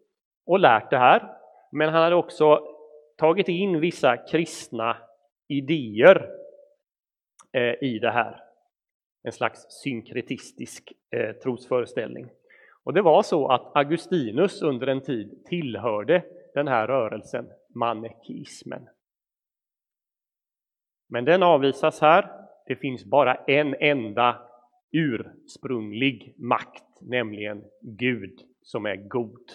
och 0.45 0.59
lärt 0.59 0.89
det 0.89 0.97
här 0.97 1.23
Men 1.71 1.89
han 1.89 2.03
hade 2.03 2.15
också 2.15 2.74
tagit 3.15 3.47
in 3.47 3.79
vissa 3.79 4.17
kristna 4.17 4.97
idéer 5.47 6.29
eh, 7.53 7.83
i 7.83 7.99
det 7.99 8.11
här. 8.11 8.41
En 9.23 9.31
slags 9.31 9.65
synkretistisk 9.69 10.93
eh, 11.11 11.31
trosföreställning. 11.31 12.29
Och 12.83 12.93
det 12.93 13.01
var 13.01 13.23
så 13.23 13.47
att 13.47 13.75
Augustinus 13.75 14.61
under 14.61 14.87
en 14.87 15.01
tid 15.01 15.45
tillhörde 15.45 16.23
den 16.53 16.67
här 16.67 16.87
rörelsen, 16.87 17.49
manekismen. 17.75 18.87
Men 21.09 21.25
den 21.25 21.43
avvisas 21.43 22.01
här. 22.01 22.45
Det 22.67 22.75
finns 22.75 23.05
bara 23.05 23.35
en 23.35 23.75
enda 23.79 24.41
ursprunglig 24.91 26.35
makt, 26.37 27.01
nämligen 27.01 27.63
Gud 27.81 28.39
som 28.61 28.85
är 28.85 28.95
god. 28.95 29.51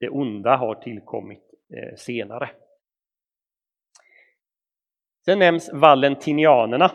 Det 0.00 0.08
onda 0.08 0.56
har 0.56 0.74
tillkommit 0.74 1.49
Eh, 1.76 1.96
senare. 1.96 2.50
Sen 5.24 5.38
nämns 5.38 5.70
valentinianerna. 5.72 6.90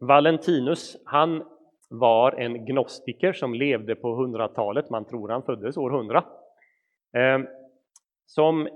Valentinus, 0.00 0.96
han 1.04 1.44
var 1.90 2.32
en 2.32 2.66
gnostiker 2.66 3.32
som 3.32 3.54
levde 3.54 3.94
på 3.94 4.26
100-talet, 4.26 4.90
man 4.90 5.04
tror 5.04 5.28
han 5.28 5.42
föddes 5.42 5.76
år 5.76 5.90
100. 5.90 6.24
Ehm, 7.16 7.46
som 8.26 8.68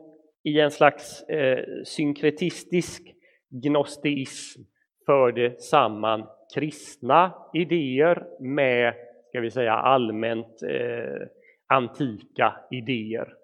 i 0.43 0.61
en 0.61 0.71
slags 0.71 1.23
eh, 1.23 1.65
synkretistisk 1.85 3.03
gnostiism 3.49 4.63
förde 5.07 5.61
samman 5.61 6.27
kristna 6.55 7.35
idéer 7.55 8.27
med, 8.41 8.95
ska 9.29 9.41
vi 9.41 9.51
säga, 9.51 9.73
allmänt 9.73 10.63
eh, 10.63 11.27
antika 11.67 12.57
idéer. 12.71 13.40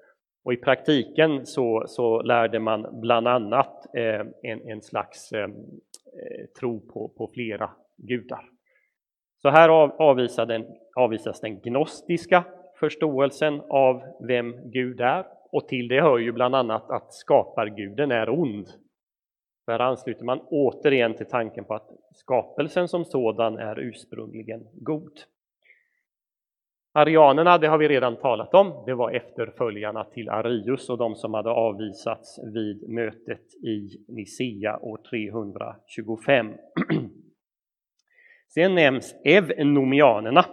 Och 0.46 0.52
i 0.52 0.56
praktiken 0.56 1.46
så, 1.46 1.84
så 1.86 2.22
lärde 2.22 2.58
man 2.58 3.00
bland 3.00 3.28
annat 3.28 3.96
eh, 3.96 4.26
en, 4.42 4.68
en 4.70 4.82
slags 4.82 5.32
eh, 5.32 5.44
eh 5.44 6.46
tro 6.60 6.80
på, 6.80 7.08
på 7.08 7.30
flera 7.34 7.70
gudar. 7.96 8.50
Så 9.42 9.48
här 9.48 9.68
avvisar 10.02 10.46
den, 10.46 10.66
avvisas 10.96 11.40
den 11.40 11.60
gnostiska 11.60 12.44
förståelsen 12.80 13.60
av 13.68 14.02
vem 14.28 14.70
Gud 14.70 15.00
är 15.00 15.26
och 15.52 15.68
till 15.68 15.88
det 15.88 16.00
hör 16.00 16.18
ju 16.18 16.32
bland 16.32 16.54
annat 16.54 16.90
att 16.90 17.12
skaparguden 17.12 18.10
är 18.10 18.28
ond. 18.28 18.68
Här 19.66 19.80
ansluter 19.80 20.24
man 20.24 20.40
återigen 20.40 21.14
till 21.14 21.26
tanken 21.26 21.64
på 21.64 21.74
att 21.74 21.90
skapelsen 22.14 22.88
som 22.88 23.04
sådan 23.04 23.58
är 23.58 23.78
ursprungligen 23.78 24.68
god. 24.72 25.12
Arianerna, 26.96 27.58
det 27.58 27.66
har 27.66 27.78
vi 27.78 27.88
redan 27.88 28.16
talat 28.16 28.54
om, 28.54 28.82
det 28.86 28.94
var 28.94 29.10
efterföljarna 29.10 30.04
till 30.04 30.28
Arius 30.28 30.90
och 30.90 30.98
de 30.98 31.14
som 31.14 31.34
hade 31.34 31.50
avvisats 31.50 32.38
vid 32.54 32.88
mötet 32.88 33.54
i 33.64 34.04
Nicea 34.08 34.78
år 34.78 35.00
325. 35.10 36.54
Sen 38.54 38.74
nämns 38.74 39.14
evnomianerna. 39.24 40.44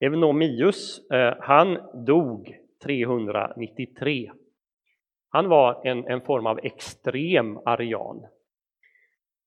Evnomius, 0.00 1.10
eh, 1.10 1.34
han 1.40 1.78
dog 2.06 2.56
393. 2.84 4.32
Han 5.28 5.48
var 5.48 5.86
en, 5.86 6.06
en 6.06 6.20
form 6.20 6.46
av 6.46 6.60
extrem 6.62 7.58
arian. 7.64 8.26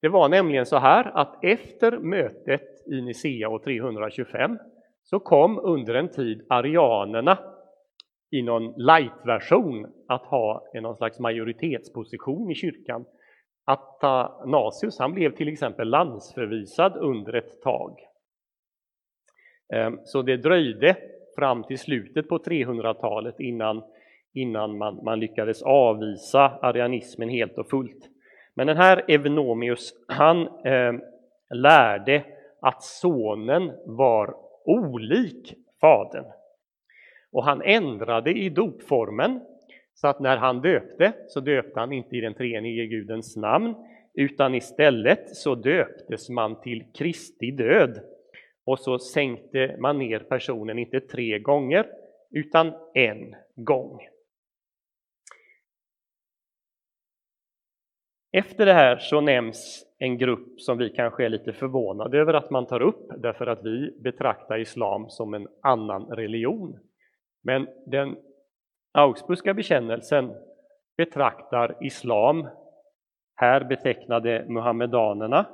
Det 0.01 0.09
var 0.09 0.29
nämligen 0.29 0.65
så 0.65 0.77
här 0.77 1.11
att 1.17 1.43
efter 1.43 1.97
mötet 1.97 2.87
i 2.87 3.01
Nicea 3.01 3.49
år 3.49 3.59
325 3.59 4.57
så 5.05 5.19
kom 5.19 5.59
under 5.59 5.93
en 5.93 6.09
tid 6.09 6.45
arianerna 6.49 7.37
i 8.31 8.41
någon 8.41 8.73
light-version 8.77 9.87
att 10.07 10.25
ha 10.25 10.69
en 10.73 10.83
någon 10.83 10.95
slags 10.95 11.19
majoritetsposition 11.19 12.51
i 12.51 12.55
kyrkan. 12.55 13.05
Athanasius 13.65 14.99
han 14.99 15.13
blev 15.13 15.35
till 15.35 15.47
exempel 15.47 15.89
landsförvisad 15.89 16.97
under 16.97 17.33
ett 17.33 17.61
tag. 17.61 17.99
Ehm, 19.73 19.99
så 20.03 20.21
det 20.21 20.37
dröjde 20.37 20.97
fram 21.37 21.63
till 21.63 21.79
slutet 21.79 22.29
på 22.29 22.37
300-talet 22.37 23.39
innan, 23.39 23.83
innan 24.33 24.77
man, 24.77 25.03
man 25.03 25.19
lyckades 25.19 25.63
avvisa 25.63 26.59
arianismen 26.61 27.29
helt 27.29 27.57
och 27.57 27.69
fullt. 27.69 28.09
Men 28.55 28.67
den 28.67 28.77
här 28.77 29.05
Evenomius, 29.07 29.93
han 30.07 30.47
eh, 30.65 30.93
lärde 31.49 32.23
att 32.61 32.83
sonen 32.83 33.71
var 33.85 34.44
olik 34.65 35.53
fadern. 35.81 36.25
Och 37.31 37.43
han 37.43 37.61
ändrade 37.61 38.31
i 38.31 38.49
dopformen 38.49 39.41
så 39.93 40.07
att 40.07 40.19
när 40.19 40.37
han 40.37 40.61
döpte 40.61 41.13
så 41.27 41.39
döpte 41.39 41.79
han 41.79 41.91
inte 41.91 42.15
i 42.15 42.21
den 42.21 42.33
treenige 42.33 42.85
Gudens 42.85 43.35
namn 43.35 43.75
utan 44.13 44.55
istället 44.55 45.35
så 45.35 45.55
döptes 45.55 46.29
man 46.29 46.61
till 46.61 46.83
Kristi 46.93 47.51
död 47.51 47.99
och 48.65 48.79
så 48.79 48.99
sänkte 48.99 49.75
man 49.79 49.97
ner 49.97 50.19
personen 50.19 50.79
inte 50.79 50.99
tre 50.99 51.39
gånger 51.39 51.87
utan 52.31 52.73
en 52.93 53.35
gång. 53.55 53.99
Efter 58.31 58.65
det 58.65 58.73
här 58.73 58.97
så 58.97 59.21
nämns 59.21 59.84
en 59.97 60.17
grupp 60.17 60.61
som 60.61 60.77
vi 60.77 60.89
kanske 60.89 61.25
är 61.25 61.29
lite 61.29 61.53
förvånade 61.53 62.17
över 62.19 62.33
att 62.33 62.49
man 62.49 62.67
tar 62.67 62.81
upp 62.81 63.07
därför 63.17 63.47
att 63.47 63.65
vi 63.65 63.99
betraktar 63.99 64.57
islam 64.57 65.09
som 65.09 65.33
en 65.33 65.47
annan 65.61 66.05
religion. 66.05 66.79
Men 67.43 67.67
den 67.85 68.17
Augsburgska 68.91 69.53
bekännelsen 69.53 70.33
betraktar 70.97 71.77
islam, 71.81 72.47
här 73.35 73.63
betecknade 73.63 74.45
muhammedanerna, 74.49 75.45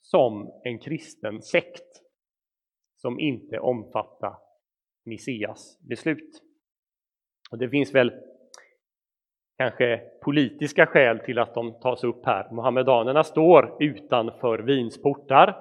som 0.00 0.60
en 0.64 0.78
kristen 0.78 1.42
sekt 1.42 2.02
som 2.96 3.20
inte 3.20 3.58
omfattar 3.58 4.36
Messias 5.04 5.78
beslut. 5.88 6.42
Och 7.50 7.58
det 7.58 7.68
finns 7.68 7.94
väl 7.94 8.12
kanske 9.58 10.00
politiska 10.24 10.86
skäl 10.86 11.18
till 11.18 11.38
att 11.38 11.54
de 11.54 11.80
tas 11.80 12.04
upp 12.04 12.26
här. 12.26 12.54
Muhammedanerna 12.54 13.24
står 13.24 13.76
utanför 13.80 14.58
Wiens 14.58 15.02
portar. 15.02 15.56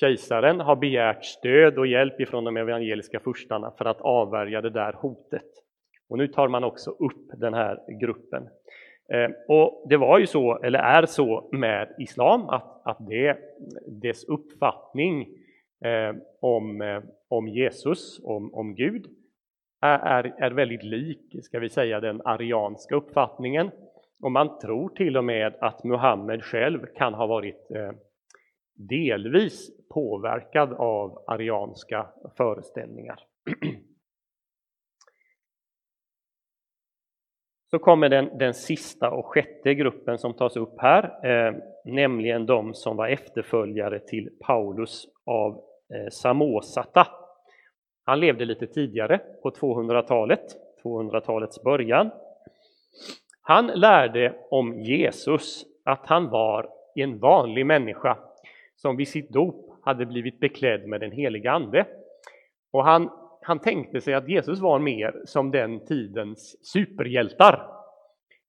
Kejsaren 0.00 0.60
har 0.60 0.76
begärt 0.76 1.24
stöd 1.24 1.78
och 1.78 1.86
hjälp 1.86 2.20
ifrån 2.20 2.44
de 2.44 2.56
evangeliska 2.56 3.20
furstarna 3.20 3.72
för 3.78 3.84
att 3.84 4.00
avvärja 4.00 4.60
det 4.60 4.70
där 4.70 4.92
hotet. 4.92 5.50
Och 6.08 6.18
nu 6.18 6.28
tar 6.28 6.48
man 6.48 6.64
också 6.64 6.90
upp 6.90 7.30
den 7.40 7.54
här 7.54 7.78
gruppen. 8.00 8.48
Eh, 9.12 9.30
och 9.48 9.86
det 9.88 9.96
var 9.96 10.18
ju 10.18 10.26
så, 10.26 10.62
eller 10.62 10.78
är 10.78 11.06
så 11.06 11.48
med 11.52 11.94
islam, 11.98 12.48
att, 12.48 12.86
att 12.86 13.08
det, 13.08 13.38
dess 13.86 14.24
uppfattning 14.24 15.28
eh, 15.84 16.16
om, 16.40 16.80
eh, 16.82 17.02
om 17.28 17.48
Jesus, 17.48 18.20
om, 18.24 18.54
om 18.54 18.74
Gud, 18.74 19.06
är, 19.88 20.34
är 20.38 20.50
väldigt 20.50 20.82
lik, 20.82 21.44
ska 21.44 21.58
vi 21.58 21.68
säga, 21.68 22.00
den 22.00 22.22
arianska 22.24 22.94
uppfattningen. 22.94 23.70
Och 24.22 24.32
man 24.32 24.58
tror 24.58 24.88
till 24.88 25.16
och 25.16 25.24
med 25.24 25.54
att 25.60 25.84
Muhammed 25.84 26.44
själv 26.44 26.86
kan 26.96 27.14
ha 27.14 27.26
varit 27.26 27.70
eh, 27.70 27.92
delvis 28.74 29.70
påverkad 29.94 30.72
av 30.72 31.24
arianska 31.26 32.06
föreställningar. 32.36 33.20
Så 37.70 37.78
kommer 37.78 38.08
den, 38.08 38.38
den 38.38 38.54
sista 38.54 39.10
och 39.10 39.26
sjätte 39.26 39.74
gruppen 39.74 40.18
som 40.18 40.34
tas 40.34 40.56
upp 40.56 40.74
här, 40.78 41.26
eh, 41.26 41.54
nämligen 41.84 42.46
de 42.46 42.74
som 42.74 42.96
var 42.96 43.08
efterföljare 43.08 44.00
till 44.00 44.30
Paulus 44.46 45.06
av 45.26 45.52
eh, 45.94 46.10
Samosata. 46.10 47.06
Han 48.04 48.20
levde 48.20 48.44
lite 48.44 48.66
tidigare, 48.66 49.18
på 49.42 49.50
200-talet, 49.50 50.40
200-talets 50.82 51.62
början. 51.62 52.10
Han 53.42 53.66
lärde 53.66 54.34
om 54.50 54.80
Jesus 54.80 55.64
att 55.84 56.06
han 56.06 56.30
var 56.30 56.68
en 56.94 57.18
vanlig 57.18 57.66
människa 57.66 58.18
som 58.76 58.96
vid 58.96 59.08
sitt 59.08 59.30
dop 59.30 59.80
hade 59.82 60.06
blivit 60.06 60.40
beklädd 60.40 60.86
med 60.86 61.00
den 61.00 61.12
heliga 61.12 61.52
Ande. 61.52 61.86
Och 62.72 62.84
han 62.84 63.10
han 63.46 63.58
tänkte 63.58 64.00
sig 64.00 64.14
att 64.14 64.28
Jesus 64.28 64.60
var 64.60 64.78
mer 64.78 65.22
som 65.24 65.50
den 65.50 65.86
tidens 65.86 66.66
superhjältar. 66.66 67.66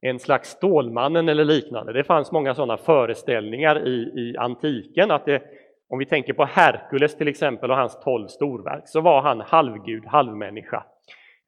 En 0.02 0.20
slags 0.20 0.50
Stålmannen 0.50 1.30
eller 1.30 1.46
liknande. 1.46 1.94
Det 1.94 2.04
fanns 2.04 2.32
många 2.32 2.56
sådana 2.56 2.78
föreställningar 2.78 3.88
i, 3.88 3.91
i 4.15 4.36
antiken. 4.38 5.12
att 5.12 5.26
det, 5.26 5.41
om 5.89 6.00
vi 6.00 6.06
tänker 6.06 6.34
på 6.34 6.45
Herkules 6.45 7.17
till 7.17 7.28
exempel 7.28 7.71
och 7.71 7.78
hans 7.78 8.00
tolv 8.00 8.28
storverk 8.28 8.84
så 8.86 9.02
var 9.02 9.21
han 9.21 9.41
halvgud, 9.41 10.06
halvmänniska. 10.06 10.86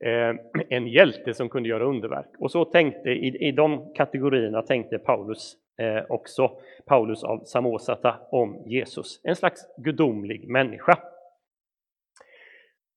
Eh, 0.05 0.35
en 0.69 0.87
hjälte 0.87 1.33
som 1.33 1.49
kunde 1.49 1.69
göra 1.69 1.85
underverk. 1.85 2.29
Och 2.39 2.51
så 2.51 2.65
tänkte, 2.65 3.09
i, 3.09 3.47
i 3.47 3.51
de 3.51 3.93
kategorierna 3.93 4.61
tänkte 4.61 4.97
Paulus 4.97 5.55
eh, 5.77 6.03
också, 6.09 6.51
Paulus 6.85 7.23
av 7.23 7.43
Samosata, 7.45 8.15
om 8.31 8.63
Jesus. 8.65 9.21
En 9.23 9.35
slags 9.35 9.61
gudomlig 9.77 10.49
människa. 10.49 10.97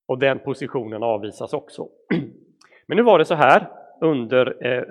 Och 0.08 0.18
den 0.18 0.38
positionen 0.38 1.02
avvisas 1.02 1.52
också. 1.52 1.88
Men 2.86 2.96
nu 2.96 3.02
var 3.02 3.18
det 3.18 3.24
så 3.24 3.34
här 3.34 3.66
under 4.00 4.66
eh, 4.66 4.82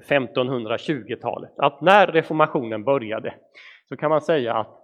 1520-talet 0.00 1.52
att 1.56 1.80
när 1.80 2.06
reformationen 2.06 2.84
började 2.84 3.34
så 3.88 3.96
kan 3.96 4.10
man 4.10 4.20
säga 4.20 4.54
att 4.54 4.77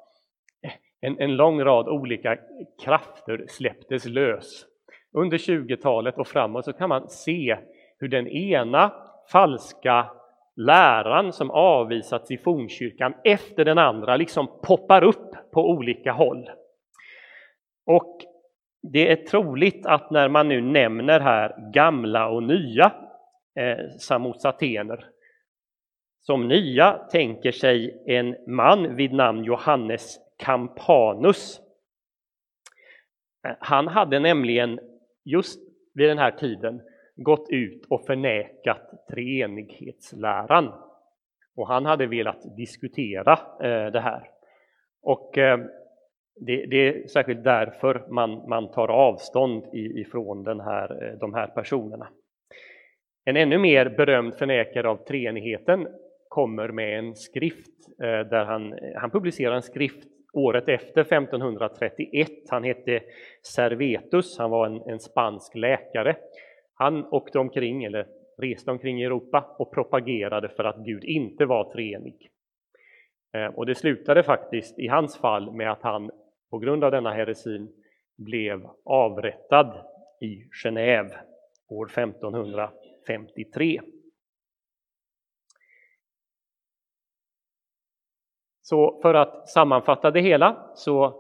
en, 1.05 1.21
en 1.21 1.37
lång 1.37 1.61
rad 1.61 1.89
olika 1.89 2.39
krafter 2.85 3.45
släpptes 3.49 4.07
lös. 4.07 4.67
Under 5.13 5.39
20-talet 5.39 6.19
och 6.19 6.27
framåt 6.27 6.65
så 6.65 6.73
kan 6.73 6.89
man 6.89 7.09
se 7.09 7.59
hur 7.99 8.09
den 8.09 8.29
ena 8.29 8.93
falska 9.33 10.11
läran 10.57 11.33
som 11.33 11.51
avvisats 11.51 12.31
i 12.31 12.37
fornkyrkan 12.37 13.15
efter 13.25 13.65
den 13.65 13.79
andra 13.79 14.17
liksom 14.17 14.61
poppar 14.63 15.05
upp 15.05 15.51
på 15.53 15.71
olika 15.71 16.13
håll. 16.13 16.51
Och 17.87 18.19
det 18.93 19.13
är 19.13 19.17
troligt 19.17 19.87
att 19.87 20.11
när 20.11 20.29
man 20.29 20.49
nu 20.49 20.61
nämner 20.61 21.21
här 21.21 21.71
gamla 21.73 22.29
och 22.29 22.43
nya 22.43 22.93
eh, 23.59 23.89
samosatener 24.01 25.05
som 26.21 26.49
nya 26.49 26.93
tänker 26.93 27.53
sig 27.53 28.03
en 28.07 28.37
man 28.47 28.97
vid 28.97 29.13
namn 29.13 29.45
Johannes 29.45 30.24
Campanus. 30.37 31.61
Eh, 33.47 33.57
han 33.61 33.89
hade 33.89 34.19
nämligen 34.19 34.81
just 35.25 35.61
vid 35.95 36.09
den 36.09 36.19
här 36.19 36.31
tiden 36.31 36.81
gått 37.17 37.47
ut 37.51 37.87
och 37.91 38.07
förnekat 38.07 39.07
treenighetsläran. 39.11 40.73
Och 41.57 41.69
han 41.69 41.87
hade 41.87 42.07
velat 42.07 42.57
diskutera 42.57 43.33
eh, 43.63 43.93
det 43.93 44.01
här. 44.01 44.29
Och 45.03 45.39
eh, 45.39 45.59
det, 46.41 46.67
det, 46.67 46.77
är 46.77 47.07
särskilt 47.07 47.45
därför 47.45 48.07
man, 48.11 48.49
man 48.49 48.71
tar 48.71 48.89
avstånd 48.89 49.65
ifrån 49.75 50.45
den 50.45 50.61
här, 50.61 51.17
de 51.21 51.35
här 51.35 51.47
personerna. 51.47 52.09
En 53.25 53.37
ännu 53.37 53.59
mer 53.59 53.89
berömd 53.89 54.35
förnekare 54.35 54.89
av 54.89 54.97
treenigheten 54.97 55.89
kommer 56.29 56.69
med 56.69 56.99
en 56.99 57.15
skrift 57.15 57.99
där 57.99 58.45
han, 58.45 58.79
han 58.97 59.11
publicerar 59.11 59.55
en 59.55 59.63
skrift 59.63 60.09
året 60.35 60.69
efter 60.69 61.01
1531. 61.01 62.29
Han 62.49 62.65
hette 62.65 63.01
Servetus, 63.43 64.39
han 64.39 64.51
var 64.51 64.67
en, 64.67 64.83
en 64.87 65.01
spansk 65.01 65.55
läkare. 65.55 66.17
Han 66.75 67.05
åkte 67.05 67.39
omkring, 67.39 67.85
eller 67.85 68.07
reste 68.39 68.71
omkring 68.71 69.03
i 69.03 69.05
Europa 69.05 69.57
och 69.59 69.73
propagerade 69.73 70.49
för 70.49 70.65
att 70.65 70.77
Gud 70.77 71.05
inte 71.05 71.47
var 71.47 71.73
treenig. 71.73 72.31
Eh, 73.35 73.47
och 73.47 73.67
det 73.67 73.75
slutade 73.75 74.23
faktiskt 74.23 74.79
i 74.79 74.89
hans 74.89 75.19
fall 75.19 75.53
med 75.53 75.73
att 75.73 75.83
han 75.83 76.11
på 76.51 76.59
grund 76.59 76.85
av 76.85 76.91
denna 76.91 77.13
heresin 77.13 77.73
blev 78.17 78.67
avrättad 78.85 79.75
i 80.21 80.45
Genève 80.65 81.11
år 81.69 81.87
1553. 81.87 83.81
Så 88.67 88.99
för 89.03 89.15
att 89.15 89.49
sammanfatta 89.49 90.11
det 90.11 90.21
hela 90.21 90.57
så 90.75 91.15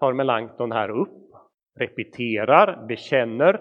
tar 0.00 0.12
Melanchthon 0.12 0.72
här 0.72 0.90
upp, 0.90 1.32
repeterar, 1.78 2.86
bekänner 2.88 3.60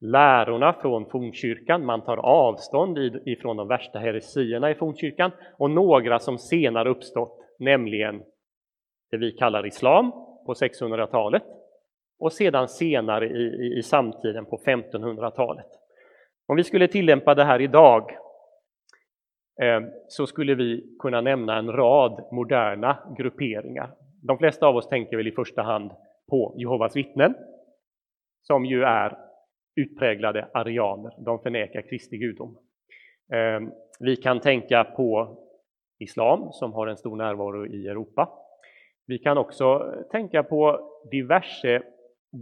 lärorna 0.00 0.72
från 0.72 1.10
fornkyrkan, 1.10 1.84
man 1.84 2.04
tar 2.04 2.16
avstånd 2.16 2.98
ifrån 3.26 3.56
de 3.56 3.68
värsta 3.68 3.98
heresierna 3.98 4.70
i 4.70 4.74
fornkyrkan 4.74 5.30
och 5.58 5.70
några 5.70 6.18
som 6.18 6.38
senare 6.38 6.90
uppstått, 6.90 7.38
nämligen 7.58 8.22
det 9.10 9.16
vi 9.16 9.32
kallar 9.32 9.66
islam 9.66 10.10
på 10.46 10.54
600-talet 10.54 11.42
och 12.18 12.32
sedan 12.32 12.68
senare 12.68 13.26
i, 13.26 13.42
i, 13.42 13.78
i 13.78 13.82
samtiden 13.82 14.44
på 14.44 14.56
1500-talet. 14.56 15.66
Om 16.46 16.56
vi 16.56 16.64
skulle 16.64 16.88
tillämpa 16.88 17.34
det 17.34 17.44
här 17.44 17.60
idag 17.60 18.10
Eh, 19.60 19.80
så 20.08 20.26
skulle 20.26 20.54
vi 20.54 20.96
kunna 20.98 21.20
nämna 21.20 21.58
en 21.58 21.72
rad 21.72 22.24
moderna 22.32 22.98
grupperingar. 23.18 23.90
De 24.22 24.38
flesta 24.38 24.66
av 24.66 24.76
oss 24.76 24.88
tänker 24.88 25.16
väl 25.16 25.26
i 25.26 25.32
första 25.32 25.62
hand 25.62 25.90
på 26.30 26.54
Jehovas 26.58 26.96
vittnen, 26.96 27.34
som 28.42 28.64
ju 28.64 28.82
är 28.82 29.18
utpräglade 29.76 30.48
arianer. 30.54 31.12
De 31.18 31.38
förnekar 31.38 31.82
Kristi 31.82 32.16
gudom. 32.16 32.58
Eh, 33.32 33.60
vi 34.00 34.16
kan 34.16 34.40
tänka 34.40 34.84
på 34.84 35.38
islam 35.98 36.52
som 36.52 36.72
har 36.72 36.86
en 36.86 36.96
stor 36.96 37.16
närvaro 37.16 37.66
i 37.66 37.88
Europa. 37.88 38.28
Vi 39.06 39.18
kan 39.18 39.38
också 39.38 39.94
tänka 40.10 40.42
på 40.42 40.90
diverse 41.10 41.82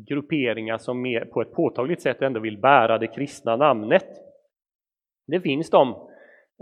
grupperingar 0.08 0.78
som 0.78 1.02
mer 1.02 1.24
på 1.24 1.40
ett 1.40 1.52
påtagligt 1.52 2.02
sätt 2.02 2.22
ändå 2.22 2.40
vill 2.40 2.58
bära 2.58 2.98
det 2.98 3.06
kristna 3.06 3.56
namnet. 3.56 4.06
Det 5.26 5.40
finns 5.40 5.70
de 5.70 6.08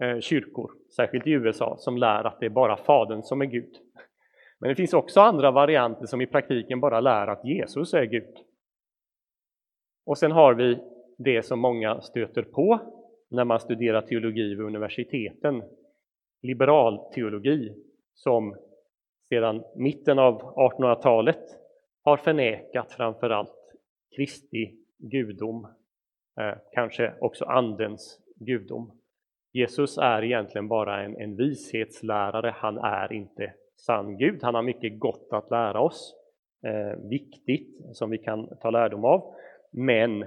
Eh, 0.03 0.21
kyrkor, 0.21 0.71
särskilt 0.97 1.27
i 1.27 1.31
USA, 1.31 1.77
som 1.79 1.97
lär 1.97 2.25
att 2.25 2.41
det 2.41 2.47
är 2.47 2.51
bara 2.51 2.77
Fadern 2.77 3.23
som 3.23 3.41
är 3.43 3.47
Gud. 3.47 3.77
Men 4.59 4.69
det 4.69 4.75
finns 4.75 4.95
också 4.95 5.21
andra 5.21 5.51
varianter 5.51 6.07
som 6.07 6.21
i 6.21 6.27
praktiken 6.27 6.81
bara 6.81 7.01
lär 7.01 7.27
att 7.27 7.45
Jesus 7.45 7.95
är 7.95 8.05
Gud. 8.05 8.37
Och 10.07 10.19
sen 10.19 10.33
har 10.33 10.55
vi 10.55 10.79
det 11.19 11.43
som 11.43 11.61
många 11.61 12.01
stöter 12.01 12.43
på 12.43 12.81
när 13.31 13.45
man 13.45 13.61
studerar 13.61 14.03
teologi 14.03 14.49
vid 14.55 14.61
universiteten, 14.61 15.63
liberalteologi, 16.43 17.75
som 18.15 18.57
sedan 19.29 19.65
mitten 19.77 20.19
av 20.19 20.43
1800-talet 20.43 21.45
har 22.03 22.17
förnekat 22.17 22.93
framförallt 22.93 23.75
Kristi 24.17 24.75
gudom, 24.99 25.65
eh, 26.41 26.59
kanske 26.73 27.15
också 27.21 27.45
Andens 27.45 28.21
gudom. 28.35 28.93
Jesus 29.57 29.99
är 29.99 30.25
egentligen 30.25 30.69
bara 30.69 31.05
en, 31.05 31.17
en 31.17 31.37
vishetslärare, 31.37 32.55
han 32.57 32.79
är 32.79 33.13
inte 33.13 33.53
sann 33.77 34.17
Gud. 34.19 34.43
Han 34.43 34.55
har 34.55 34.63
mycket 34.63 34.99
gott 34.99 35.29
att 35.31 35.51
lära 35.51 35.81
oss, 35.81 36.15
eh, 36.65 37.09
viktigt 37.09 37.81
som 37.93 38.11
vi 38.11 38.19
kan 38.19 38.57
ta 38.61 38.71
lärdom 38.71 39.05
av, 39.05 39.35
men 39.71 40.25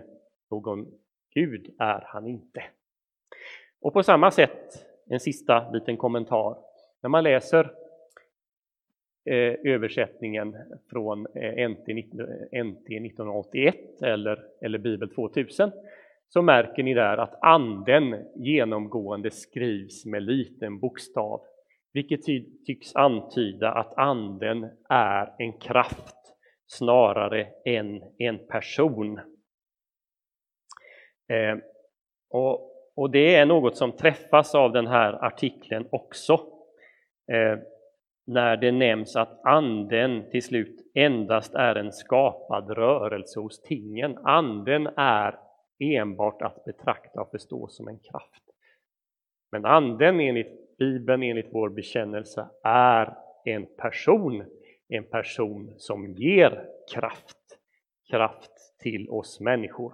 någon 0.52 0.88
Gud 1.34 1.76
är 1.80 2.04
han 2.06 2.28
inte. 2.28 2.64
Och 3.82 3.94
på 3.94 4.04
samma 4.04 4.32
sätt, 4.32 4.86
en 5.10 5.20
sista 5.20 5.72
liten 5.72 5.98
kommentar, 5.98 6.58
när 7.02 7.10
man 7.10 7.24
läser 7.24 7.72
eh, 9.26 9.56
översättningen 9.74 10.58
från 10.90 11.28
eh, 11.36 11.70
NT, 11.70 11.88
NT 12.64 12.88
1981 12.88 13.76
eller, 14.02 14.46
eller 14.62 14.78
Bibel 14.78 15.10
2000 15.10 15.72
så 16.30 16.42
märker 16.42 16.84
ni 16.84 16.94
där 16.94 17.18
att 17.18 17.44
anden 17.44 18.26
genomgående 18.36 19.32
skrivs 19.32 20.06
med 20.06 20.24
liten 20.24 20.80
bokstav, 20.80 21.42
vilket 21.94 22.24
tycks 22.66 22.96
antyda 22.96 23.72
att 23.72 23.98
anden 23.98 24.70
är 24.90 25.34
en 25.38 25.60
kraft 25.60 26.16
snarare 26.68 27.48
än 27.66 28.02
en 28.18 28.48
person. 28.48 29.20
Eh, 31.30 31.58
och, 32.30 32.72
och, 32.96 33.12
det 33.12 33.36
är 33.36 33.46
något 33.46 33.78
som 33.78 33.92
träffas 33.92 34.56
av 34.56 34.72
den 34.72 34.88
här 34.88 35.26
artikeln 35.26 35.88
också, 35.92 36.34
eh, 37.32 37.60
när 38.28 38.58
det 38.58 38.72
nämns 38.72 39.16
att 39.16 39.46
anden 39.46 40.30
till 40.32 40.44
slut 40.44 40.92
endast 40.96 41.56
är 41.56 41.76
en 41.76 41.92
skapad 41.92 42.70
rörelse 42.70 43.40
hos 43.40 43.62
tingen. 43.62 44.18
Anden 44.18 44.88
är 44.98 45.49
enbart 45.80 46.42
att 46.42 46.66
betrakta 46.66 47.22
och 47.22 47.32
förstå 47.32 47.68
som 47.68 47.88
en 47.88 48.00
kraft. 48.00 48.44
Men 49.52 49.66
anden 49.66 50.20
enligt 50.20 50.78
Bibeln, 50.78 51.24
enligt 51.24 51.50
vår 51.52 51.70
bekännelse, 51.70 52.50
är 52.64 53.18
en 53.46 53.66
person, 53.66 54.46
en 54.88 55.04
person 55.04 55.74
som 55.78 56.08
ger 56.08 56.66
kraft, 56.94 57.38
kraft 58.10 58.52
till 58.80 59.10
oss 59.10 59.40
människor, 59.40 59.94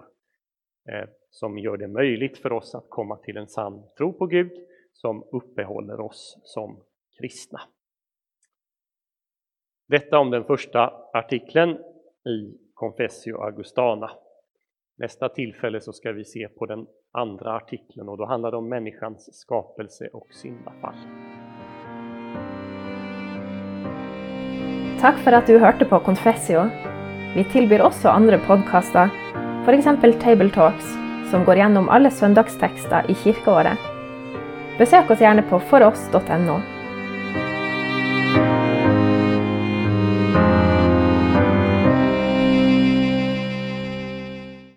eh, 0.88 1.08
som 1.30 1.58
gör 1.58 1.76
det 1.76 1.88
möjligt 1.88 2.38
för 2.38 2.52
oss 2.52 2.74
att 2.74 2.90
komma 2.90 3.16
till 3.16 3.36
en 3.36 3.48
sann 3.48 3.82
tro 3.98 4.12
på 4.12 4.26
Gud, 4.26 4.52
som 4.92 5.24
uppehåller 5.32 6.00
oss 6.00 6.40
som 6.42 6.82
kristna. 7.18 7.60
Detta 9.88 10.18
om 10.18 10.30
den 10.30 10.44
första 10.44 10.80
artikeln 11.12 11.78
i 12.26 12.58
Confessio 12.74 13.36
Augustana. 13.36 14.10
Nästa 14.98 15.28
tillfälle 15.28 15.80
så 15.80 15.92
ska 15.92 16.12
vi 16.12 16.24
se 16.24 16.48
på 16.48 16.66
den 16.66 16.86
andra 17.12 17.56
artikeln 17.56 18.08
och 18.08 18.18
då 18.18 18.26
handlar 18.26 18.50
det 18.50 18.56
om 18.56 18.68
människans 18.68 19.40
skapelse 19.40 20.08
och 20.12 20.26
syndafall. 20.30 20.94
Tack 25.00 25.18
för 25.18 25.32
att 25.32 25.46
du 25.46 25.58
hörde 25.58 25.84
på 25.84 26.00
Confessio. 26.00 26.70
Vi 27.34 27.44
tillbyr 27.44 27.80
också 27.80 28.08
andra 28.08 28.38
podkaster, 28.38 29.10
exempel 29.68 30.12
Table 30.12 30.50
Talks, 30.50 30.84
som 31.30 31.44
går 31.44 31.54
igenom 31.54 31.88
alla 31.88 32.10
söndagstexter 32.10 33.10
i 33.10 33.14
kyrkoåret. 33.14 33.78
Besök 34.78 35.10
oss 35.10 35.20
gärna 35.20 35.42
på 35.42 35.60
foross.no. 35.60 36.75